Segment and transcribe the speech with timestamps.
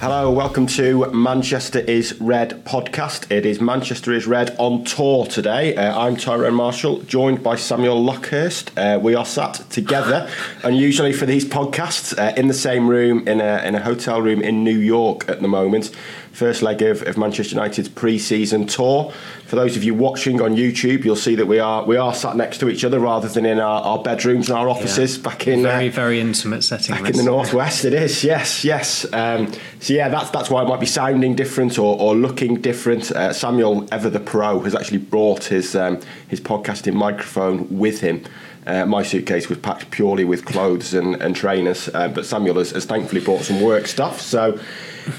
[0.00, 3.32] Hello, welcome to Manchester is Red podcast.
[3.32, 5.74] It is Manchester is Red on tour today.
[5.74, 8.70] Uh, I'm Tyrone Marshall, joined by Samuel Luckhurst.
[8.78, 10.30] Uh, we are sat together,
[10.62, 14.40] unusually for these podcasts, uh, in the same room in a, in a hotel room
[14.40, 15.90] in New York at the moment
[16.38, 19.12] first leg of, of Manchester United's pre-season tour.
[19.46, 22.36] For those of you watching on YouTube, you'll see that we are we are sat
[22.36, 25.22] next to each other rather than in our, our bedrooms and our offices Yeah.
[25.24, 26.94] back in very uh, very intimate setting.
[26.94, 27.84] back in the northwest.
[27.84, 29.04] It is yes, yes.
[29.12, 33.10] Um, so yeah, that's that's why it might be sounding different or, or looking different.
[33.10, 35.98] Uh, Samuel Ever the Pro has actually brought his um,
[36.28, 38.22] his podcasting microphone with him.
[38.66, 42.70] Uh, my suitcase was packed purely with clothes and, and trainers, uh, but Samuel has,
[42.72, 44.20] has thankfully brought some work stuff.
[44.20, 44.60] So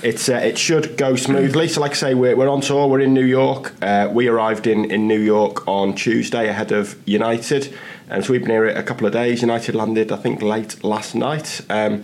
[0.04, 1.68] it's uh, it should go smoothly.
[1.68, 2.88] So, like I say, we're, we're on tour.
[2.88, 3.74] We're in New York.
[3.82, 7.74] Uh, we arrived in, in New York on Tuesday ahead of United,
[8.10, 9.42] and so we've been here a couple of days.
[9.42, 11.62] United landed, I think, late last night.
[11.70, 12.04] Um,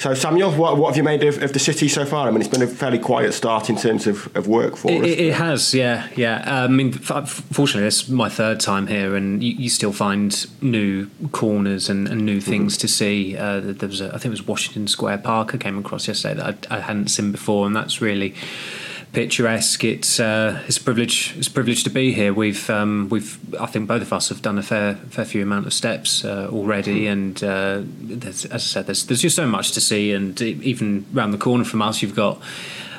[0.00, 2.26] so, Samuel, what, what have you made of, of the city so far?
[2.26, 5.02] I mean, it's been a fairly quiet start in terms of, of work for It,
[5.02, 5.06] us.
[5.06, 6.42] it, it has, yeah, yeah.
[6.46, 9.92] Uh, I mean, f- fortunately, this is my third time here, and you, you still
[9.92, 13.36] find new corners and, and new things to see.
[13.36, 16.34] Uh, there was, a, I think it was Washington Square Park I came across yesterday
[16.40, 18.34] that I, I hadn't seen before, and that's really
[19.12, 19.84] picturesque.
[19.84, 21.34] It's uh, it's a privilege.
[21.36, 22.32] It's a privilege to be here.
[22.32, 25.66] We've um, we've I think both of us have done a fair fair few amount
[25.66, 29.72] of steps uh, already, and uh, there's, as I said, there's there's just so much
[29.72, 32.40] to see, and even round the corner from us, you've got.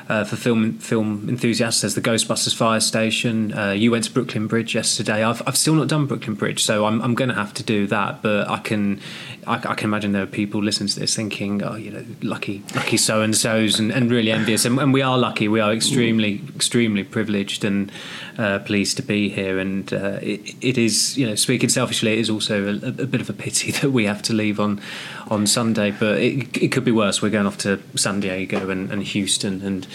[0.08, 3.56] Uh, for film film enthusiasts, there's the Ghostbusters fire station.
[3.56, 5.22] Uh, you went to Brooklyn Bridge yesterday.
[5.24, 7.86] I've, I've still not done Brooklyn Bridge, so I'm, I'm going to have to do
[7.86, 8.22] that.
[8.22, 9.00] But I can
[9.46, 12.62] I, I can imagine there are people listening to this thinking, oh, you know, lucky
[12.74, 14.64] lucky so and so's, and really envious.
[14.64, 15.48] And, and we are lucky.
[15.48, 17.90] We are extremely extremely privileged and
[18.38, 19.58] uh, pleased to be here.
[19.58, 23.20] And uh, it, it is, you know, speaking selfishly, it is also a, a bit
[23.20, 24.80] of a pity that we have to leave on
[25.28, 25.90] on Sunday.
[25.90, 27.22] But it, it could be worse.
[27.22, 29.86] We're going off to San Diego and, and Houston and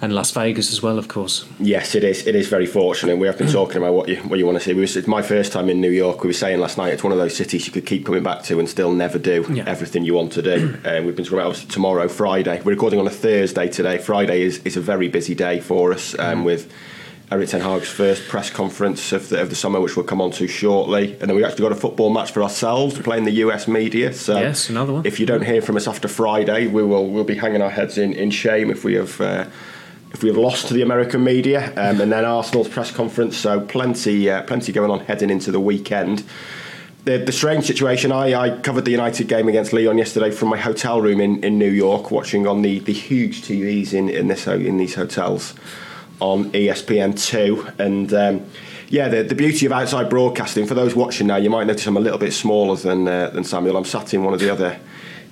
[0.00, 1.44] and Las Vegas as well, of course.
[1.58, 2.24] Yes, it is.
[2.26, 3.16] It is very fortunate.
[3.18, 4.72] We have been talking about what you what you want to see.
[4.74, 6.22] We was, it's my first time in New York.
[6.22, 8.42] We were saying last night it's one of those cities you could keep coming back
[8.44, 9.64] to and still never do Yeah.
[9.66, 10.78] everything you want to do.
[10.84, 12.62] And we've been talking about obviously tomorrow, Friday.
[12.64, 13.98] We're recording on a Thursday today.
[13.98, 16.72] Friday is, is a very busy day for us um, with.
[17.30, 20.30] Erik Ten Hag's first press conference of the, of the summer, which we'll come on
[20.32, 23.32] to shortly, and then we actually got a football match for ourselves, We're playing the
[23.32, 24.14] US media.
[24.14, 25.04] So, Yes, another one.
[25.04, 27.98] If you don't hear from us after Friday, we will we'll be hanging our heads
[27.98, 29.44] in, in shame if we have uh,
[30.12, 33.36] if we have lost to the American media, um, and then Arsenal's press conference.
[33.36, 36.24] So plenty, uh, plenty going on heading into the weekend.
[37.04, 38.10] The, the strange situation.
[38.10, 41.58] I, I covered the United game against Lyon yesterday from my hotel room in, in
[41.58, 45.54] New York, watching on the, the huge TVs in in this in these hotels
[46.20, 48.12] on E ESPN two, and.
[48.12, 48.46] Um,
[48.90, 51.98] yeah, the, the beauty of outside broadcasting for those watching now, you might notice I'm
[51.98, 53.76] a little bit smaller than uh, than Samuel.
[53.76, 54.80] I'm sat in one of the other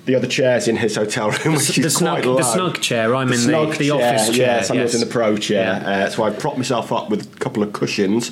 [0.05, 3.15] the other chairs in his hotel room, which the is snug, quite the snug chair.
[3.15, 4.57] I'm in the, the office chair.
[4.57, 5.01] Yeah, Samuel's yes.
[5.01, 5.81] in the pro chair.
[5.81, 5.89] Yeah.
[5.89, 8.31] Uh, so I propped myself up with a couple of cushions.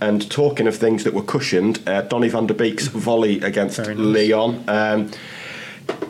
[0.00, 3.96] And talking of things that were cushioned, uh, Donny van der Beek's volley against nice.
[3.96, 4.64] Lyon.
[4.68, 5.10] Um,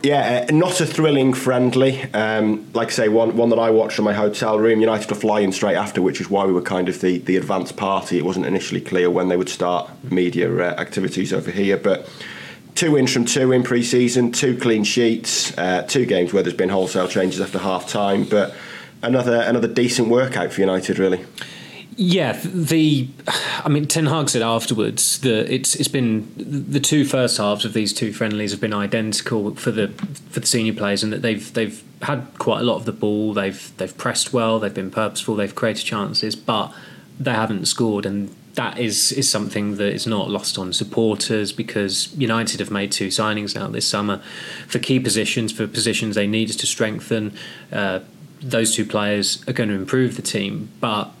[0.03, 2.03] yeah, uh, not a thrilling friendly.
[2.13, 4.79] Um, like I say, one one that I watched from my hotel room.
[4.79, 7.75] United were flying straight after, which is why we were kind of the, the advanced
[7.77, 8.17] party.
[8.17, 12.07] It wasn't initially clear when they would start media uh, activities over here, but
[12.75, 16.69] two wins from two in pre-season, two clean sheets, uh, two games where there's been
[16.69, 18.53] wholesale changes after half time, but
[19.01, 21.25] another another decent workout for United, really.
[21.97, 23.07] Yeah, the
[23.63, 27.71] I mean, Ten Hag said afterwards that it's it's been the two first halves of
[27.71, 29.87] these two friendlies have been identical for the
[30.29, 33.33] for the senior players, and that they've they've had quite a lot of the ball.
[33.33, 34.59] They've they've pressed well.
[34.59, 35.35] They've been purposeful.
[35.35, 36.73] They've created chances, but
[37.17, 42.13] they haven't scored, and that is is something that is not lost on supporters because
[42.17, 44.21] United have made two signings now this summer
[44.67, 47.33] for key positions for positions they needed to strengthen.
[47.71, 47.99] Uh,
[48.41, 51.11] those two players are going to improve the team, but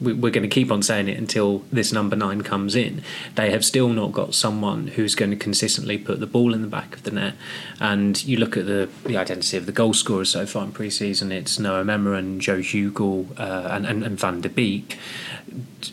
[0.00, 3.02] we're going to keep on saying it until this number nine comes in.
[3.34, 6.68] They have still not got someone who's going to consistently put the ball in the
[6.68, 7.34] back of the net.
[7.80, 11.32] And you look at the, the identity of the goal scorers so far in pre-season.
[11.32, 14.98] It's Noam Emeran Joe Hugill uh, and, and, and Van der Beek.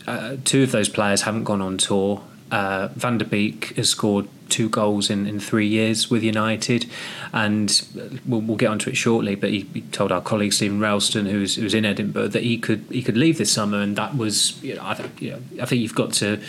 [0.06, 2.22] Uh, two of those players haven't gone on tour.
[2.50, 6.86] Uh, Van der Beek has scored two goals in, in three years with United,
[7.32, 7.82] and
[8.24, 9.34] we'll, we'll get onto it shortly.
[9.34, 12.84] But he, he told our colleague Stephen Railston, who was, in Edinburgh, that he could
[12.90, 15.66] he could leave this summer, and that was you know, I think you know, I
[15.66, 16.40] think you've got to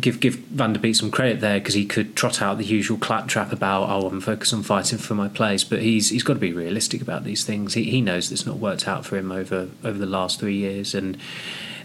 [0.00, 2.98] give give Van der Beek some credit there because he could trot out the usual
[2.98, 6.40] claptrap about oh I'm focused on fighting for my place, but he's he's got to
[6.40, 7.74] be realistic about these things.
[7.74, 10.94] He he knows that's not worked out for him over over the last three years,
[10.94, 11.16] and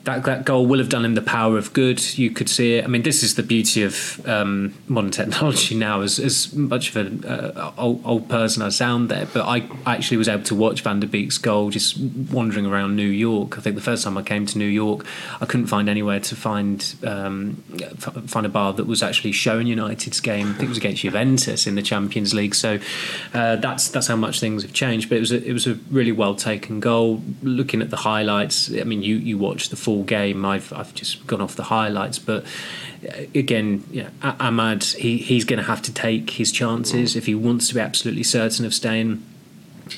[0.04, 2.18] that, that goal will have done him the power of good.
[2.18, 2.86] You could see it.
[2.86, 6.02] I mean, this is the beauty of um, modern technology now.
[6.02, 10.18] As, as much of an uh, old, old, person I sound there, but I actually
[10.18, 13.58] was able to watch Van der Beek's goal just wandering around New York.
[13.58, 15.06] I think the first time I came to New York,
[15.42, 17.56] I couldn't find anywhere to find um,
[18.28, 20.50] find a bar that was actually showing United's game.
[20.50, 22.56] I think it was against Juventus in the Champions League.
[22.56, 22.80] So
[23.34, 25.10] uh, that's that's how much things have changed.
[25.10, 27.22] But it was a, it was a really well taken goal.
[27.42, 30.46] Looking at the highlights, I mean, you you watch the full game.
[30.46, 32.46] I've I've just gone off the highlights, but
[33.04, 37.34] uh, again, yeah, Amad he he's going to have to take his chances if he
[37.34, 39.24] wants to be absolutely certain of staying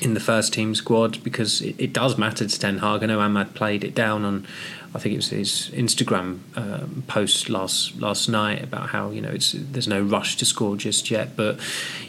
[0.00, 3.02] in the first team squad because it, it does matter to Ten Hag.
[3.02, 4.46] I know Amad played it down on
[4.94, 9.30] I think it was his Instagram um, post last last night about how you know
[9.30, 11.60] it's there's no rush to score just yet, but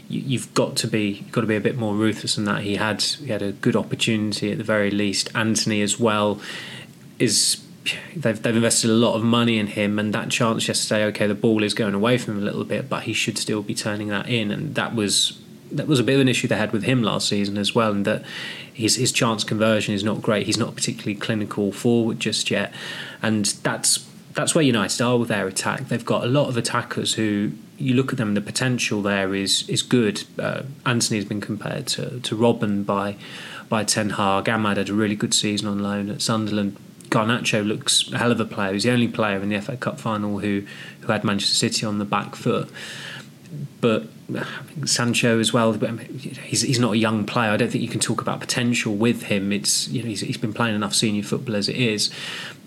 [0.07, 2.63] you, have got to be got to be a bit more ruthless than that.
[2.63, 5.29] He had he had a good opportunity at the very least.
[5.35, 6.39] Antony as well
[7.19, 7.63] is
[8.15, 11.35] they've they've invested a lot of money in him, and that chance yesterday, okay, the
[11.35, 14.07] ball is going away from him a little bit, but he should still be turning
[14.09, 15.39] that in, and that was
[15.71, 17.91] that was a bit of an issue they had with him last season as well,
[17.91, 18.23] and that
[18.73, 20.45] his his chance conversion is not great.
[20.45, 22.73] He's not particularly clinical forward just yet,
[23.21, 25.89] and that's that's where United are with their attack.
[25.89, 29.67] They've got a lot of attackers who you look at them, the potential there is
[29.67, 30.23] is good.
[30.39, 33.15] Uh, Antony has been compared to to Robben by
[33.69, 34.45] by Ten Hag.
[34.45, 36.77] Amad had a really good season on loan at Sunderland.
[37.13, 38.73] Garnacho looks a hell of a player.
[38.73, 40.63] He's the only player in the FA Cup final who
[41.01, 42.69] who had Manchester City on the back foot.
[43.79, 44.07] But
[44.85, 45.73] Sancho as well.
[45.85, 47.51] Um, he's he's not a young player.
[47.51, 49.51] I don't think you can talk about potential with him.
[49.51, 52.09] It's you know he's, he's been playing enough senior football as it is,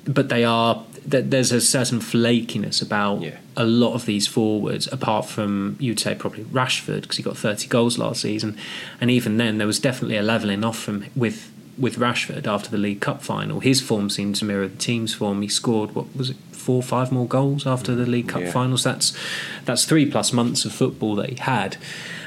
[0.05, 3.39] but they are there's a certain flakiness about yeah.
[3.57, 4.87] a lot of these forwards.
[4.93, 8.57] Apart from you'd say probably Rashford because he got 30 goals last season,
[9.01, 12.79] and even then there was definitely a leveling off from with with Rashford after the
[12.79, 13.61] League Cup final.
[13.61, 15.43] His form seemed to mirror the team's form.
[15.43, 18.51] He scored what was it four, five more goals after the League Cup yeah.
[18.51, 18.83] finals.
[18.83, 19.17] That's
[19.65, 21.77] that's three plus months of football that he had,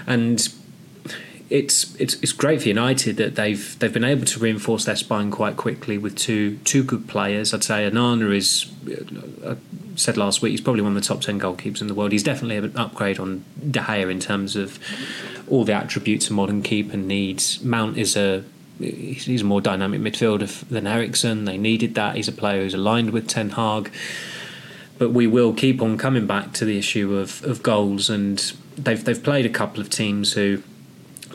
[0.07, 0.47] and
[1.49, 5.31] it's it's it's great for United that they've they've been able to reinforce their spine
[5.31, 7.53] quite quickly with two two good players.
[7.53, 8.71] I'd say Onana is.
[9.45, 9.57] Uh, I
[9.95, 12.11] said last week he's probably one of the top ten goalkeepers in the world.
[12.11, 14.79] He's definitely an upgrade on De Gea in terms of
[15.49, 17.61] all the attributes a modern keeper needs.
[17.63, 18.43] Mount is a
[18.79, 21.45] he's a more dynamic midfielder than Eriksen.
[21.45, 22.15] They needed that.
[22.15, 23.91] He's a player who's aligned with Ten Hag.
[24.97, 28.39] But we will keep on coming back to the issue of, of goals, and
[28.77, 30.63] they've they've played a couple of teams who.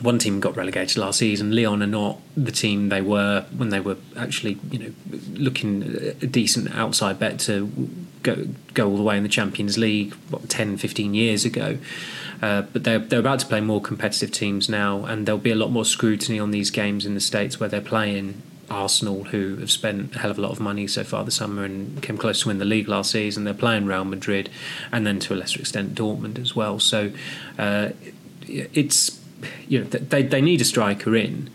[0.01, 1.55] One team got relegated last season.
[1.55, 4.93] Lyon are not the team they were when they were actually, you know,
[5.35, 5.83] looking
[6.21, 7.71] a decent outside bet to
[8.21, 11.77] go go all the way in the Champions League what, 10, 15 years ago.
[12.41, 15.55] Uh, but they're, they're about to play more competitive teams now, and there'll be a
[15.55, 19.71] lot more scrutiny on these games in the States where they're playing Arsenal, who have
[19.71, 22.41] spent a hell of a lot of money so far this summer and came close
[22.41, 23.43] to win the league last season.
[23.43, 24.49] They're playing Real Madrid,
[24.91, 26.79] and then to a lesser extent Dortmund as well.
[26.79, 27.11] So
[27.57, 27.89] uh,
[28.47, 29.21] it's
[29.67, 31.49] you know they they need a striker in,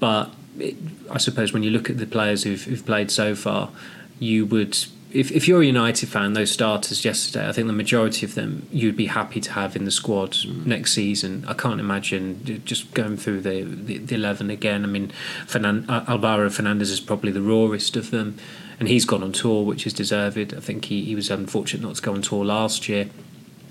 [0.00, 0.76] but it,
[1.10, 3.70] I suppose when you look at the players who've, who've played so far,
[4.18, 8.26] you would if, if you're a United fan, those starters yesterday, I think the majority
[8.26, 10.66] of them you'd be happy to have in the squad mm.
[10.66, 11.44] next season.
[11.48, 14.84] I can't imagine just going through the, the, the 11 again.
[14.84, 15.10] I mean,
[15.46, 18.36] Fernan- Alvaro Fernandez is probably the rawest of them,
[18.78, 20.54] and he's gone on tour, which is deserved.
[20.54, 23.08] I think he, he was unfortunate not to go on tour last year.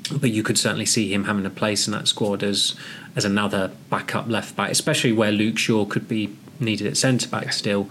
[0.09, 2.75] But you could certainly see him having a place in that squad as
[3.17, 7.51] as another backup left back, especially where Luke Shaw could be needed at centre back
[7.51, 7.89] still.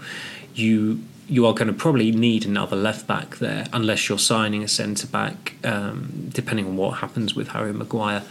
[0.55, 4.67] You you are going to probably need another left back there unless you're signing a
[4.67, 8.23] centre back, um, depending on what happens with Harry Maguire.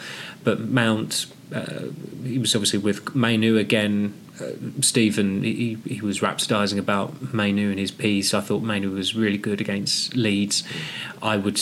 [0.45, 1.87] But Mount, uh,
[2.23, 4.15] he was obviously with Mainoo again.
[4.41, 8.35] Uh, Stephen, he, he was rhapsodising about Mainoo in his piece.
[8.35, 10.63] I thought Mainoo was really good against Leeds.
[11.23, 11.61] I would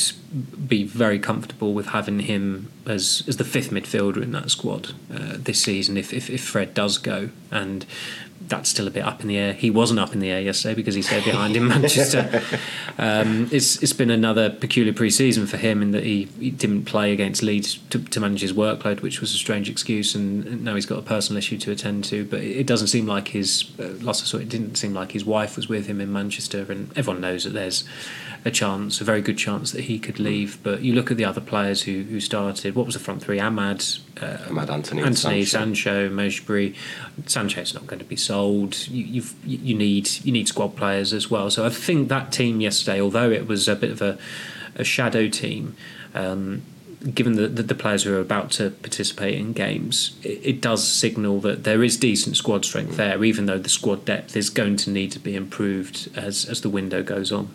[0.68, 5.36] be very comfortable with having him as as the fifth midfielder in that squad uh,
[5.38, 7.30] this season if, if, if Fred does go.
[7.50, 7.86] And
[8.48, 9.52] that's still a bit up in the air.
[9.52, 12.42] He wasn't up in the air yesterday because he stayed behind in Manchester.
[12.98, 17.12] Um, it's it's been another peculiar pre-season for him in that he, he didn't play
[17.12, 20.86] against Leeds to, to, manage his workload, which was a strange excuse, and now he's
[20.86, 22.24] got a personal issue to attend to.
[22.24, 25.24] But it doesn't seem like his uh, last I saw it didn't seem like his
[25.24, 27.84] wife was with him in Manchester, and everyone knows that there's
[28.44, 30.62] a chance, a very good chance that he could leave.
[30.62, 32.74] But you look at the other players who who started.
[32.74, 33.38] What was the front three?
[33.38, 36.76] Amad, uh, Amad Antony, Antony, Sancho, Mejbri.
[37.26, 38.88] Sancho's not going to be sold.
[38.88, 41.50] You, you need you need squad players as well.
[41.50, 44.18] So I think that team yesterday, although it was a bit of a,
[44.74, 45.76] a shadow team.
[46.14, 46.62] Um,
[47.12, 50.82] given the, the, the, players who are about to participate in games, it, it, does
[50.88, 54.76] signal that there is decent squad strength there, even though the squad depth is going
[54.76, 57.50] to need to be improved as, as the window goes on.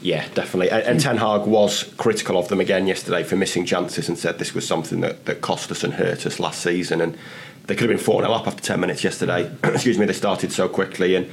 [0.00, 0.70] Yeah, definitely.
[0.70, 4.38] And, and Ten Hag was critical of them again yesterday for missing chances and said
[4.38, 7.02] this was something that, that cost us and hurt us last season.
[7.02, 7.18] And
[7.66, 9.50] they could have been 4 0 up after 10 minutes yesterday.
[9.64, 11.30] Excuse me, they started so quickly and,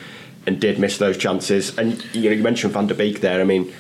[0.48, 1.78] and did miss those chances.
[1.78, 3.40] And you know, you mentioned Van der Beek there.
[3.40, 3.72] I mean,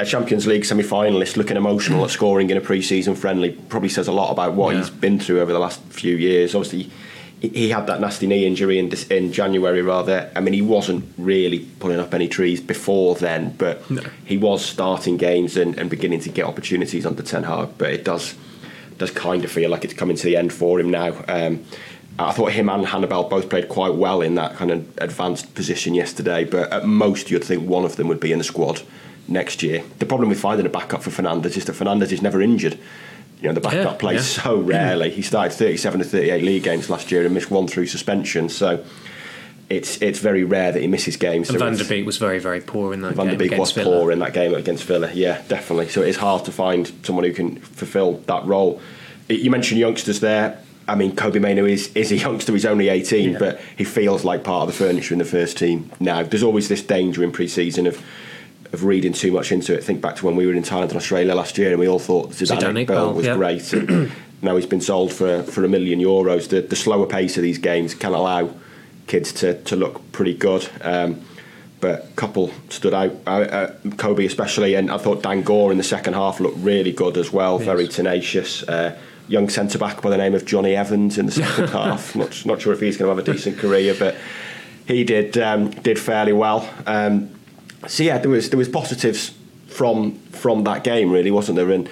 [0.00, 3.88] a Champions League semi finalist looking emotional at scoring in a pre season friendly probably
[3.88, 4.80] says a lot about what Yeah.
[4.80, 6.54] he's been through over the last few years.
[6.54, 6.90] Obviously,
[7.40, 10.30] he- had that nasty knee injury in, in January, rather.
[10.34, 14.02] I mean, he wasn't really pulling up any trees before then, but No.
[14.24, 17.70] he was starting games and, and beginning to get opportunities under Ten Hag.
[17.76, 18.34] But it does
[18.98, 21.14] does kind of feel like it's coming to the end for him now.
[21.28, 21.64] Um,
[22.18, 25.94] I thought him and Hannibal both played quite well in that kind of advanced position
[25.94, 28.82] yesterday, but at most you'd think one of them would be in the squad
[29.28, 29.84] next year.
[30.00, 32.78] The problem with finding a backup for Fernandes is that Fernandes is never injured.
[33.40, 34.42] You know, the backup Yeah, plays yeah.
[34.42, 35.10] so rarely.
[35.10, 38.84] He started 37 to 38 league games last year and missed one through suspension, so
[39.70, 41.48] it's it's very rare that he misses games.
[41.50, 43.58] And So Van der Beek was very, very poor in that Van der game Beek
[43.58, 44.00] was Villa.
[44.00, 45.10] poor in that game against Villa.
[45.12, 45.88] Yeah, definitely.
[45.88, 48.80] So it is hard to find someone who can fulfil that role.
[49.28, 50.58] You mentioned youngsters there.
[50.88, 52.52] I mean, Kobbie Mainoo is, is a youngster.
[52.52, 53.38] He's only 18, Yeah.
[53.38, 56.22] but he feels like part of the furniture in the first team now.
[56.22, 58.02] There's always this danger in pre-season of
[58.72, 59.82] of reading too much into it.
[59.82, 61.98] Think back to when we were in Thailand and Australia last year, and we all
[61.98, 63.34] thought Zidane, Iqbal, was yeah.
[63.34, 63.72] great.
[63.72, 66.48] And now he's been sold for, for a million euros.
[66.48, 68.50] The, the slower pace of these games can allow
[69.06, 70.68] kids to, to look pretty good.
[70.82, 71.22] Um,
[71.80, 75.78] but a couple stood out, uh, uh, Kobbie especially, and I thought Dan Gore in
[75.78, 78.64] the second half looked really good as well, very tenacious.
[78.64, 82.16] Uh, young centre back by the name of Johnny Evans in the second half.
[82.16, 84.16] Not not sure if he's going to have a decent career, but
[84.86, 86.68] he did um, did fairly well.
[86.86, 87.30] Um,
[87.86, 89.34] so yeah, there was there was positives
[89.66, 91.70] from from that game, really, wasn't there?
[91.70, 91.88] And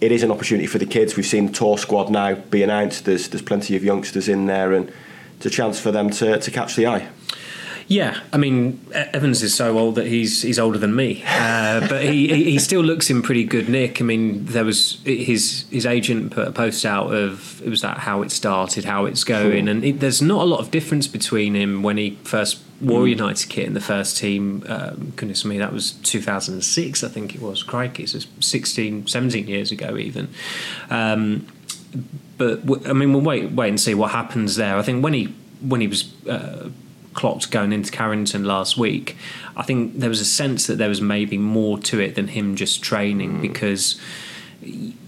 [0.00, 1.16] it is an opportunity for the kids.
[1.16, 3.04] We've seen the tour squad now be announced.
[3.04, 4.92] There's there's plenty of youngsters in there, and
[5.36, 7.08] it's a chance for them to, to catch the eye.
[7.88, 12.04] Yeah, I mean Evans is so old that he's he's older than me, uh, but
[12.04, 14.02] he, he he still looks in pretty good nick.
[14.02, 17.98] I mean, there was his his agent put a post out of it was that
[17.98, 21.56] how it started, how it's going, and it, there's not a lot of difference between
[21.56, 23.10] him when he first wore Mm.
[23.10, 24.64] United kit in the first team.
[24.68, 27.62] Um, goodness me, that was 2006, I think it was.
[27.62, 30.28] Crikey, it's 16, 17 years ago even.
[30.90, 31.46] Um,
[32.36, 34.76] but I mean, we'll wait, wait and see what happens there.
[34.76, 36.68] I think when he when he was uh,
[37.18, 39.16] clocked going into Carrington last week,
[39.56, 42.54] I think there was a sense that there was maybe more to it than him
[42.54, 43.42] just training mm.
[43.42, 44.00] because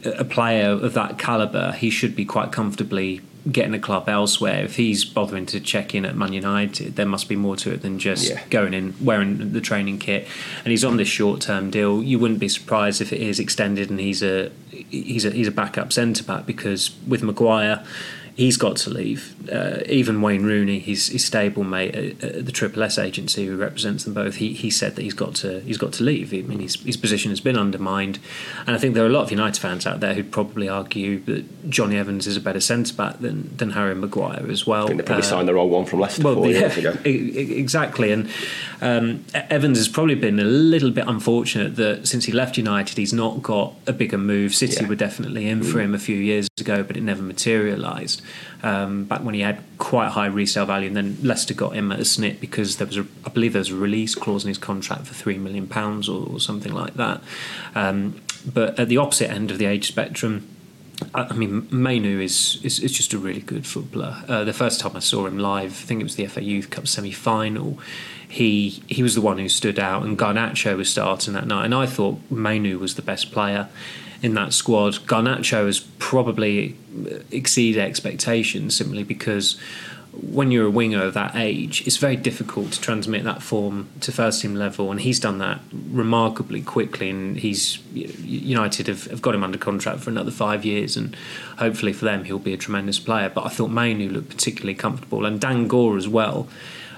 [0.04, 4.64] a player of that caliber, he should be quite comfortably getting a club elsewhere.
[4.64, 7.82] If he's bothering to check in at Man United, there must be more to it
[7.82, 8.40] than just Yeah.
[8.50, 10.26] going in wearing the training kit.
[10.64, 12.02] And he's on this short-term deal.
[12.02, 14.50] You wouldn't be surprised if it is extended and he's a
[14.90, 17.84] he's a he's a backup centre back because with Maguire.
[18.40, 19.22] He's got to leave.
[19.52, 23.56] Uh, even Wayne Rooney, his, his stable mate at, at the Triple S agency who
[23.56, 26.32] represents them both, he, he said that he's got to he's got to leave.
[26.32, 28.18] I mean, his, his position has been undermined,
[28.66, 31.20] and I think there are a lot of United fans out there who'd probably argue
[31.30, 34.84] that Johnny Evans is a better centre back than than Harry Maguire as well.
[34.84, 36.92] I think they probably Uh, signed the wrong one from Leicester four yeah, years ago.
[37.04, 38.10] exactly.
[38.12, 38.30] And
[38.80, 43.12] um, Evans has probably been a little bit unfortunate that since he left United, he's
[43.12, 44.54] not got a bigger move.
[44.54, 44.82] City Yeah.
[44.84, 44.88] Mm.
[44.88, 48.22] were definitely in for him a few years ago, but it never materialised.
[48.62, 52.00] Um, back when he had quite high resale value, and then Leicester got him at
[52.00, 54.58] a snip because there was a, I believe there was a release clause in his
[54.58, 57.22] contract for three million pounds or, or something like that.
[57.74, 60.48] Um, but at the opposite end of the age spectrum.
[61.14, 64.22] I mean, Mainoo is, is is just a really good footballer.
[64.28, 66.68] Uh, the first time I saw him live, I think it was the FA Youth
[66.68, 67.78] Cup semi final.
[68.28, 71.74] He he was the one who stood out, and Garnacho was starting that night, and
[71.74, 73.70] I thought Mainoo was the best player
[74.22, 74.94] in that squad.
[75.06, 76.76] Garnacho has probably
[77.30, 79.58] exceeded expectations simply because
[80.12, 84.10] when you're a winger of that age, it's very difficult to transmit that form to
[84.10, 87.10] first team level, and he's done that remarkably quickly.
[87.10, 91.16] And he's United have, have got him under contract for another five years, and
[91.58, 93.28] hopefully for them he'll be a tremendous player.
[93.28, 96.48] But I thought Mainoo looked particularly comfortable, and Dan Gore as well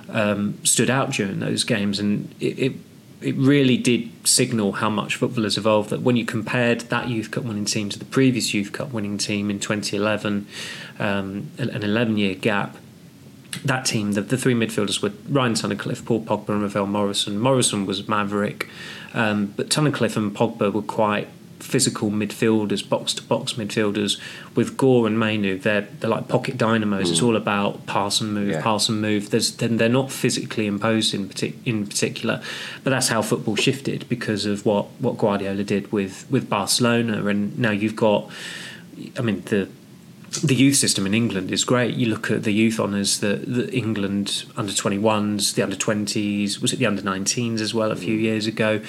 [0.09, 2.59] um, stood out during those games, and it.
[2.59, 2.73] it
[3.23, 5.91] it really did signal how much football has evolved.
[5.91, 9.19] That when you compared that Youth Cup winning team to the previous Youth Cup winning
[9.19, 10.47] team in 2011,
[10.99, 12.77] um, an 11 year gap,
[13.65, 17.39] that team, the, the three midfielders were Ryan Tunnicliffe, Paul Pogba, and Ravel Morrison.
[17.39, 18.69] Morrison was maverick,
[19.15, 21.29] um, but Tunnicliffe and Pogba were quite
[21.63, 24.21] physical midfielders, box to box midfielders.
[24.55, 27.11] With Gore and Mainoo, they're they're like pocket dynamos.
[27.11, 27.27] It's hmm.
[27.27, 28.63] all about pass and move, Yeah.
[28.63, 29.31] pass and move.
[29.31, 32.43] There's then they're not physically imposed in partic- in particular,
[32.85, 37.59] but that's how football shifted because of what what Guardiola did with with Barcelona, and
[37.59, 38.29] now you've got,
[39.19, 39.69] I mean the
[40.41, 41.95] the youth system in England is great.
[41.95, 46.73] You look at the youth honours, the, the England under 21s, the under 20s, was
[46.73, 48.25] it the under 19s as well a few hmm.
[48.25, 48.81] years ago?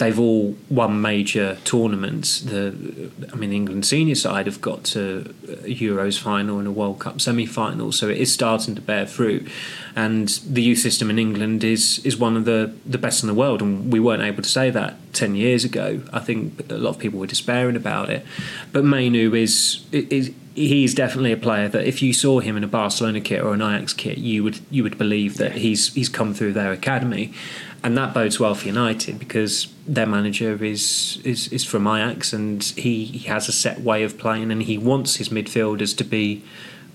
[0.00, 2.40] They've all won major tournaments.
[2.40, 6.70] The, I mean, the England senior side have got to a Euros final and a
[6.70, 9.46] World Cup semi final, so it is starting to bear fruit.
[9.94, 13.34] And the youth system in England is is one of the, the best in the
[13.34, 16.00] world, and we weren't able to say that 10 years ago.
[16.14, 18.24] I think a lot of people were despairing about it.
[18.72, 22.68] But Mainoo is, is he's definitely a player that if you saw him in a
[22.68, 26.34] Barcelona kit or an Ajax kit, you would you would believe that he's he's come
[26.34, 27.32] through their academy,
[27.82, 32.62] and that bodes well for United because their manager is is is from Ajax and
[32.62, 36.44] he, he has a set way of playing and he wants his midfielders to be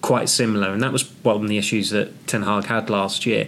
[0.01, 3.47] quite similar, and that was one of the issues that Ten Hag had last year.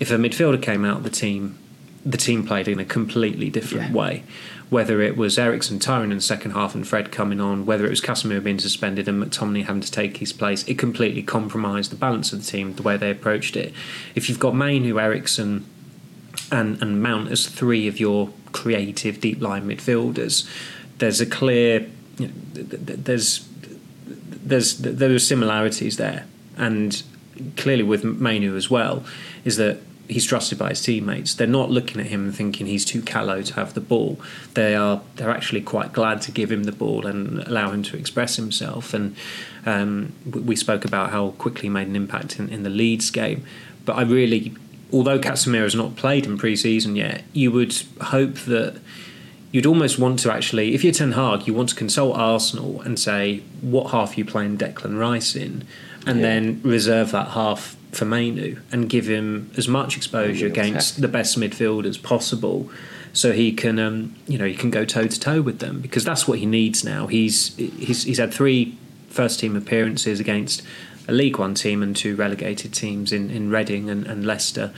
[0.00, 1.58] If a midfielder came out of the team,
[2.06, 3.96] the team played in a completely different Yeah.
[3.96, 4.22] way
[4.70, 7.90] whether it was Eriksen tiring in the second half and Fred coming on, whether it
[7.90, 11.96] was Casemiro being suspended and McTominay having to take his place, it completely compromised the
[11.96, 13.72] balance of the team, the way they approached it.
[14.14, 15.64] If you've got Mainoo, Eriksen,
[16.50, 20.48] and, and Mount as three of your creative deep line midfielders,
[20.98, 23.46] there's a clear, there's
[24.48, 26.26] there's there are similarities there,
[26.56, 27.02] and
[27.56, 29.04] clearly with Mainoo as well,
[29.44, 29.78] is that
[30.08, 31.34] he's trusted by his teammates.
[31.34, 34.18] They're not looking at him and thinking he's too callow to have the ball.
[34.54, 37.96] They are they're actually quite glad to give him the ball and allow him to
[37.96, 38.94] express himself.
[38.94, 39.14] And
[39.66, 43.10] um, we we spoke about how quickly he made an impact in, in the Leeds
[43.10, 43.44] game.
[43.84, 44.54] But I really,
[44.92, 48.80] although Casemiro has not played in pre-season yet, you would hope that
[49.52, 52.98] you'd almost want to actually, if you're Ten Hag, you want to consult Arsenal and
[52.98, 55.64] say what half you playing Declan Rice in,
[56.06, 56.22] and Yeah.
[56.26, 61.38] then reserve that half for Mainoo and give him as much exposure against the best
[61.38, 62.70] midfielders possible,
[63.14, 66.04] so he can, um, you know, he can go toe to toe with them because
[66.04, 67.06] that's what he needs now.
[67.06, 68.76] He's he's he's had three
[69.08, 70.62] first team appearances against
[71.08, 74.72] a League One team and two relegated teams in in Reading and, and Leicester.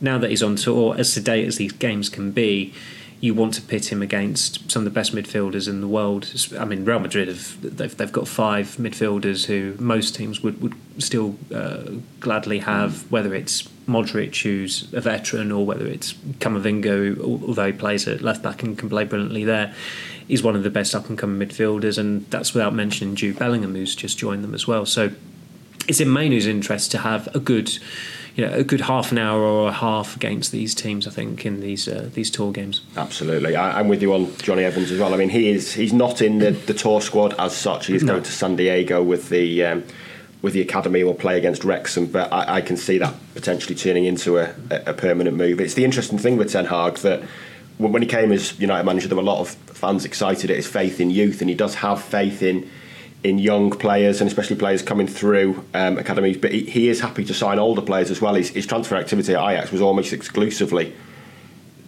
[0.00, 2.74] Now that he's on tour, as sedate as these games can be,
[3.22, 6.28] you want to pit him against some of the best midfielders in the world.
[6.58, 10.74] I mean, Real Madrid have they've, they've got five midfielders who most teams would would
[10.98, 11.84] still uh,
[12.18, 17.72] gladly have, whether it's Modric, who's a veteran, or whether it's Camavinga, who, although he
[17.72, 19.72] plays at left back and can play brilliantly there.
[20.26, 23.76] He's one of the best up and coming midfielders, and that's without mentioning Jude Bellingham,
[23.76, 24.84] who's just joined them as well.
[24.84, 25.12] So
[25.88, 27.72] it's in Mainoo's interest to have a good,
[28.36, 31.06] you know, a good half an hour or a half against these teams.
[31.06, 32.82] I think in these uh, these tour games.
[32.96, 35.12] Absolutely, I, I'm with you on Johnny Evans as well.
[35.12, 37.86] I mean, he is he's not in the, the tour squad as such.
[37.86, 38.12] He's No.
[38.14, 39.84] going to San Diego with the um,
[40.40, 41.04] with the academy.
[41.04, 44.94] Will play against Wrexham, but I, I can see that potentially turning into a, a
[44.94, 45.60] permanent move.
[45.60, 47.22] It's the interesting thing with Ten Hag that
[47.78, 50.66] when he came as United manager, there were a lot of fans excited at his
[50.68, 52.68] faith in youth, and he does have faith in
[53.24, 56.36] in young players and especially players coming through um, academies.
[56.36, 58.34] But he, he is happy to sign older players as well.
[58.34, 60.92] His, his transfer activity at Ajax was almost exclusively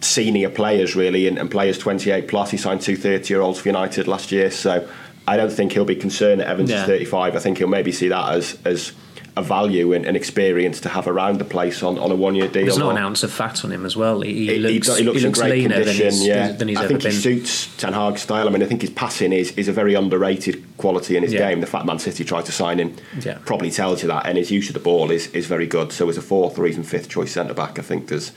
[0.01, 3.69] senior players really and, and players 28 plus he signed two 30 year olds for
[3.69, 4.87] United last year so
[5.27, 6.83] I don't think he'll be concerned that Evans Yeah.
[6.83, 8.93] is 35 I think he'll maybe see that as as
[9.37, 12.47] a value and, and experience to have around the place on, on a one year
[12.47, 14.21] deal There's not an ounce of fat on him as well.
[14.21, 16.05] He, he he, looks he, he looks in great leaner condition.
[16.05, 17.11] than he's, yeah, than he's I ever think been.
[17.13, 18.47] he suits Ten Hag's style.
[18.47, 21.49] I mean, I think his passing is is a very underrated quality in his Yeah.
[21.51, 21.61] game.
[21.61, 22.95] The fact Man City tried to sign him
[23.25, 23.39] Yeah.
[23.45, 25.91] probably tells you that, and his use of the ball is is very good.
[25.93, 28.31] So as a fourth or even fifth choice centre back, I think there's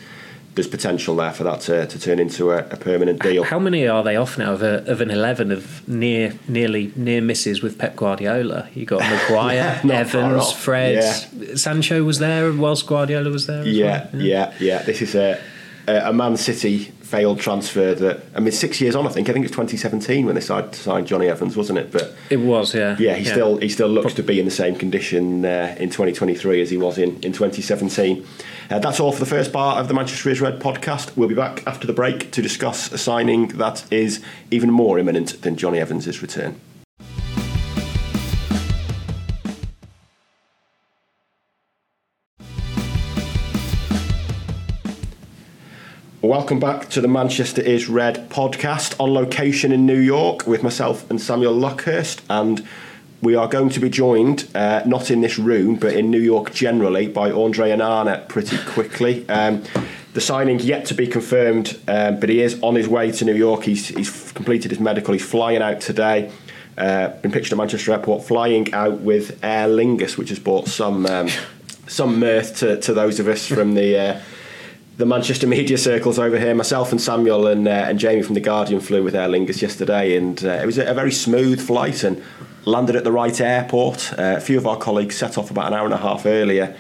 [0.58, 3.44] there's potential there for that to, to turn into a, a permanent deal.
[3.44, 7.22] How many are they off now of, a, of an eleven of near nearly near
[7.22, 8.68] misses with Pep Guardiola?
[8.74, 10.52] You got Maguire, far Evans.
[10.52, 11.04] Fred,
[11.58, 13.62] Sancho was there whilst Guardiola was there.
[13.62, 14.22] as Yeah, well.
[14.22, 14.82] yeah, yeah.
[14.82, 15.40] This is a
[15.88, 19.08] a Man City failed transfer that I mean six years on.
[19.08, 21.92] I think I think it's 2017 when they signed, signed Johnny Evans, wasn't it?
[21.92, 22.98] But It was, yeah.
[23.00, 26.62] yeah, he still he still looks to be in the same condition uh, in 2023
[26.62, 28.26] as he was in in 2017.
[28.70, 31.16] Uh, that's all for the first part of the Manchester is Red podcast.
[31.16, 35.42] We'll be back after the break to discuss a signing that is even more imminent
[35.42, 36.60] than Johnny Evans' return.
[46.38, 51.10] Welcome back to the Manchester is Red podcast on location in New York with myself
[51.10, 52.22] and Samuel Luckhurst.
[52.30, 52.64] And
[53.24, 56.54] we are going to be joined, uh, not in this room, but in New York
[56.54, 59.28] generally, by Andre Onana pretty quickly.
[59.28, 59.64] Um,
[60.14, 63.36] the signing yet to be confirmed, um, but he is on his way to New
[63.36, 63.64] York.
[63.64, 66.32] He's, he's completed his medical, he's flying out today.
[66.78, 71.08] Uh, been pictured at Manchester Airport, flying out with Aer Lingus, which has brought some
[71.08, 71.30] um,
[71.88, 74.22] some mirth to, to those of us from the uh,
[74.98, 76.56] the Manchester media circles over here.
[76.56, 80.18] Myself and Samuel and uh, and Jamie from the Guardian flew with Aer Lingus yesterday,
[80.18, 82.22] and uh, it was a, a very smooth flight and
[82.66, 84.14] landed at the right airport.
[84.14, 86.76] Uh, a few of our colleagues set off about an hour and a half earlier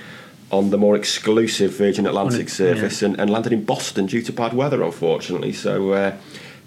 [0.49, 3.09] on the more exclusive Virgin Atlantic service yeah.
[3.09, 5.51] and, and, landed in Boston due to bad weather, unfortunately.
[5.51, 6.17] So uh,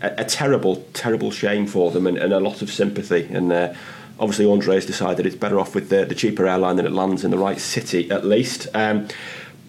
[0.02, 3.26] a, a, terrible, terrible shame for them and, and a lot of sympathy.
[3.32, 3.72] And uh,
[4.18, 7.30] obviously, Andre's decided it's better off with the, the cheaper airline than it lands in
[7.30, 8.68] the right city at least.
[8.74, 9.08] Um,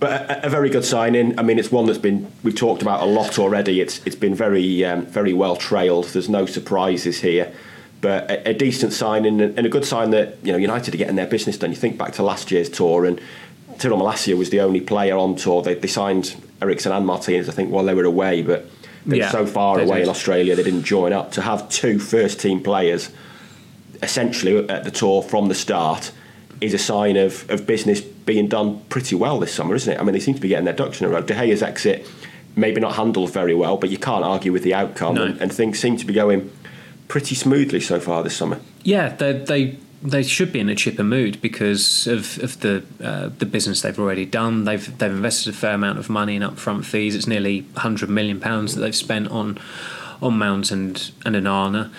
[0.02, 1.38] but a, a, very good signing.
[1.40, 3.80] I mean, it's one that's been we've talked about a lot already.
[3.80, 6.06] It's it's been very um, very well trailed.
[6.06, 7.54] There's no surprises here,
[8.02, 11.16] but a, a decent signing and, a good sign that you know United are getting
[11.16, 11.70] their business done.
[11.70, 13.22] You think back to last year's tour and
[13.78, 15.62] Tyrell Malacia was the only player on tour.
[15.62, 18.66] They, they signed Eriksen and Martinez, I think, while they were away, but
[19.06, 20.04] they yeah, were so far away did.
[20.04, 21.32] in Australia they didn't join up.
[21.34, 23.12] To have two first team players
[24.02, 26.12] essentially at the tour from the start
[26.60, 30.00] is a sign of, of business being done pretty well this summer, isn't it?
[30.00, 31.22] I mean, they seem to be getting their ducks in a row.
[31.22, 32.08] De Gea's exit
[32.56, 35.26] maybe not handled very well, but you can't argue with the outcome, no.
[35.26, 36.52] and, and, things seem to be going
[37.08, 38.60] pretty smoothly so far this summer.
[38.84, 43.30] Yeah, they, they they should be in a chipper mood because of, of the uh,
[43.38, 44.66] the business they've already done.
[44.66, 47.16] They've they've invested a fair amount of money in upfront fees.
[47.16, 49.60] It's nearly hundred million pounds that they've spent on
[50.22, 51.92] on Mount and and Onana.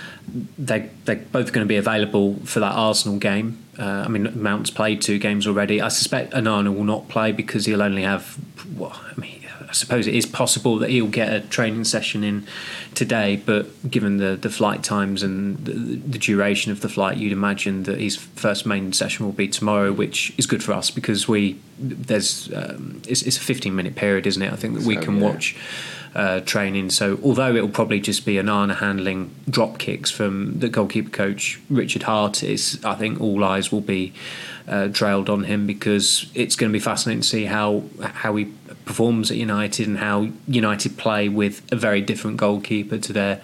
[0.58, 3.61] They they're both going to be available for that Arsenal game.
[3.78, 5.80] Uh, I mean, Mount's played two games already.
[5.80, 8.38] I suspect Onana will not play because he'll only have.
[8.76, 12.46] Well, I mean, I suppose it is possible that he'll get a training session in
[12.92, 17.32] today, but given the, the flight times and the, the duration of the flight, you'd
[17.32, 21.26] imagine that his first main session will be tomorrow, which is good for us because
[21.26, 24.52] we there's um, it's, it's, a 15 minute period, isn't it?
[24.52, 25.22] I think that we can yeah.
[25.22, 25.56] watch.
[26.14, 26.90] Uh, training.
[26.90, 32.02] So although it'll probably just be Onana handling drop kicks from the goalkeeper coach Richard
[32.02, 34.12] Hartis, I think all eyes will be
[34.68, 38.52] uh, trailed on him because it's going to be fascinating to see how how he
[38.84, 43.40] performs at United and how United play with a very different goalkeeper to their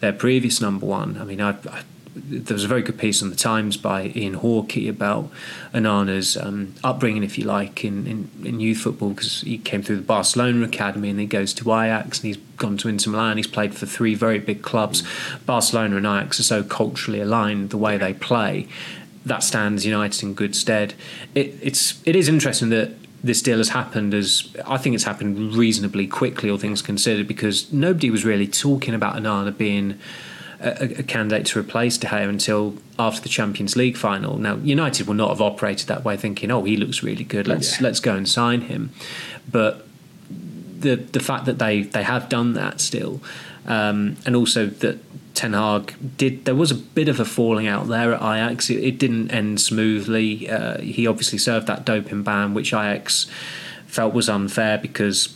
[0.00, 1.16] their previous number one.
[1.18, 1.82] I mean, I, I,
[2.14, 5.30] there was a very good piece on the Times by Ian Hawkey about
[5.72, 9.96] Onana's um, upbringing, if you like, in, in, in youth football because he came through
[9.96, 13.36] the Barcelona academy and he goes to Ajax and he's gone to Inter Milan.
[13.36, 15.04] He's played for three very big clubs.
[15.46, 18.66] Barcelona and Ajax are so culturally aligned the way they play.
[19.24, 20.94] That stands United in good stead.
[21.34, 22.92] It, it's it is interesting that
[23.22, 27.70] this deal has happened as I think it's happened reasonably quickly, all things considered, because
[27.72, 29.98] nobody was really talking about Onana being
[30.60, 34.36] a, a, candidate to replace De Gea until after the Champions League final.
[34.36, 37.48] Now, United will not have operated that way, thinking, "Oh, he looks really good.
[37.48, 37.86] Let's yeah.
[37.86, 38.90] let's go and sign him."
[39.50, 39.86] But
[40.30, 43.20] the the fact that they they have done that still,
[43.66, 44.98] um, and also that
[45.34, 46.44] Ten Hag did.
[46.44, 48.68] There was a bit of a falling out there at Ajax.
[48.70, 50.48] It, it didn't end smoothly.
[50.48, 53.26] Uh, he obviously served that doping ban, which Ajax
[53.86, 55.34] felt was unfair because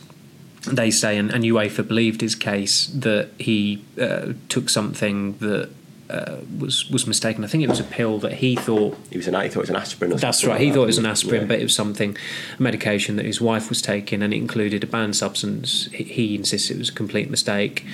[0.65, 5.69] they say, and, and UEFA believed his case that he uh, took something that
[6.09, 7.43] uh, was was mistaken.
[7.43, 9.63] I think it was a pill that he thought he was an he thought it
[9.63, 10.15] was an aspirin.
[10.17, 10.61] that's right.
[10.61, 11.47] He thought it was an aspirin, yeah.
[11.47, 12.15] but it was something,
[12.59, 15.87] a medication that his wife was taking, and it included a banned substance.
[15.87, 17.85] He, he insisted it was a complete mistake.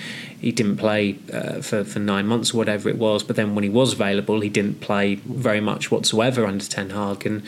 [0.42, 3.24] He didn't play uh, for for nine months or whatever it was.
[3.24, 7.26] But then when he was available, he didn't play very much whatsoever under Ten Hag.
[7.26, 7.44] And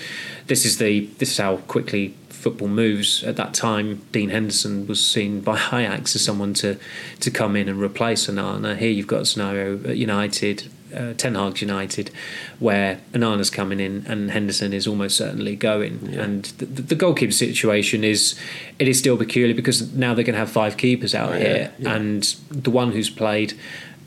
[0.48, 3.24] this is the this is how quickly football moves.
[3.24, 6.78] At that time, Dean Henderson was seen by Ajax as someone to
[7.22, 8.78] to come in and replace Onana.
[8.78, 12.12] Here you've got a scenario at United, uh, Ten Hag's United,
[12.60, 16.00] where Onana's coming in and Henderson is almost certainly going.
[16.12, 16.22] Yeah.
[16.22, 18.38] And the, the, goalkeeper situation is
[18.78, 21.58] it is still peculiar because now they're going to have five keepers out oh, here,
[21.58, 21.96] yeah, yeah.
[21.96, 23.54] and the one who's played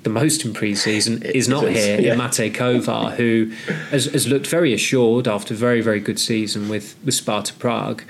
[0.06, 2.00] the most in pre-season is not here.
[2.00, 2.14] Yeah.
[2.14, 3.50] Matej Kovar, who
[3.90, 8.04] has, has, looked very assured after a very very good season with with Sparta Prague.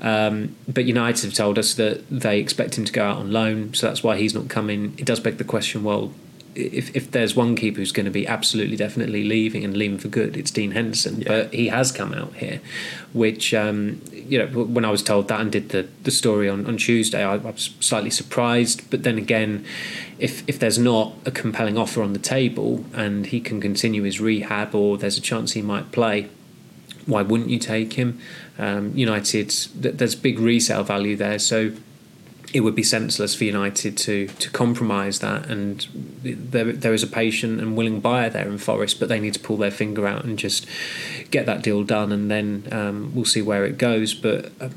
[0.00, 3.74] Um, but United have told us that they expect him to go out on loan,
[3.74, 4.96] so that's why he's not coming.
[4.98, 6.12] It does beg the question: Well,
[6.56, 10.08] if, if there's one keeper who's going to be absolutely definitely leaving and leaving for
[10.08, 11.20] good, it's Dean Henderson.
[11.20, 11.28] Yeah.
[11.28, 12.60] But he has come out here,
[13.12, 16.66] which um, you know when I was told that and did the, the story on,
[16.66, 18.90] on Tuesday, I, I, was slightly surprised.
[18.90, 19.64] But then again,
[20.18, 24.20] if if there's not a compelling offer on the table and he can continue his
[24.20, 26.28] rehab or there's a chance he might play,
[27.06, 28.20] why wouldn't you take him?
[28.58, 31.72] Um, United, there's big resale value there, so
[32.52, 35.46] it would be senseless for United to to compromise that.
[35.46, 35.86] And
[36.22, 39.40] there there is a patient and willing buyer there in Forest, but they need to
[39.40, 40.66] pull their finger out and just
[41.30, 44.14] get that deal done, and then um, we'll see where it goes.
[44.14, 44.70] But uh,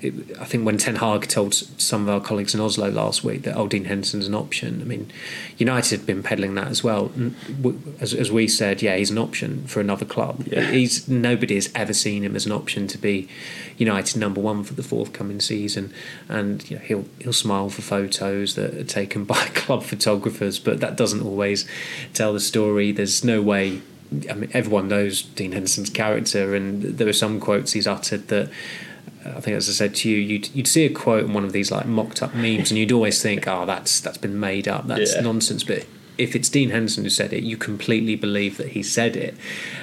[0.00, 3.42] it, I think when Ten Hag told some of our colleagues in Oslo last week
[3.42, 5.10] that Dean Henderson's an option, I mean,
[5.56, 7.10] United have been peddling that as well.
[8.00, 10.46] As, as we said, yeah, he's an option for another club.
[10.46, 10.70] Yeah.
[10.70, 13.28] He's nobody has ever seen him as an option to be
[13.76, 15.92] United number one for the forthcoming season,
[16.28, 20.80] and you know, he'll he'll smile for photos that are taken by club photographers, but
[20.80, 21.66] that doesn't always
[22.14, 22.92] tell the story.
[22.92, 23.82] There's no way
[24.30, 28.50] I mean, everyone knows Dean Henderson's character, and there are some quotes he's uttered that
[29.36, 31.52] I think, as I said to you, you'd, you'd see a quote in one of
[31.52, 34.86] these like mocked up memes, and you'd always think, "Oh, that's that's been made up.
[34.86, 35.20] That's Yeah.
[35.22, 35.86] nonsense." But
[36.16, 39.36] if it's Dean Henderson who said it, you completely believe that he said it.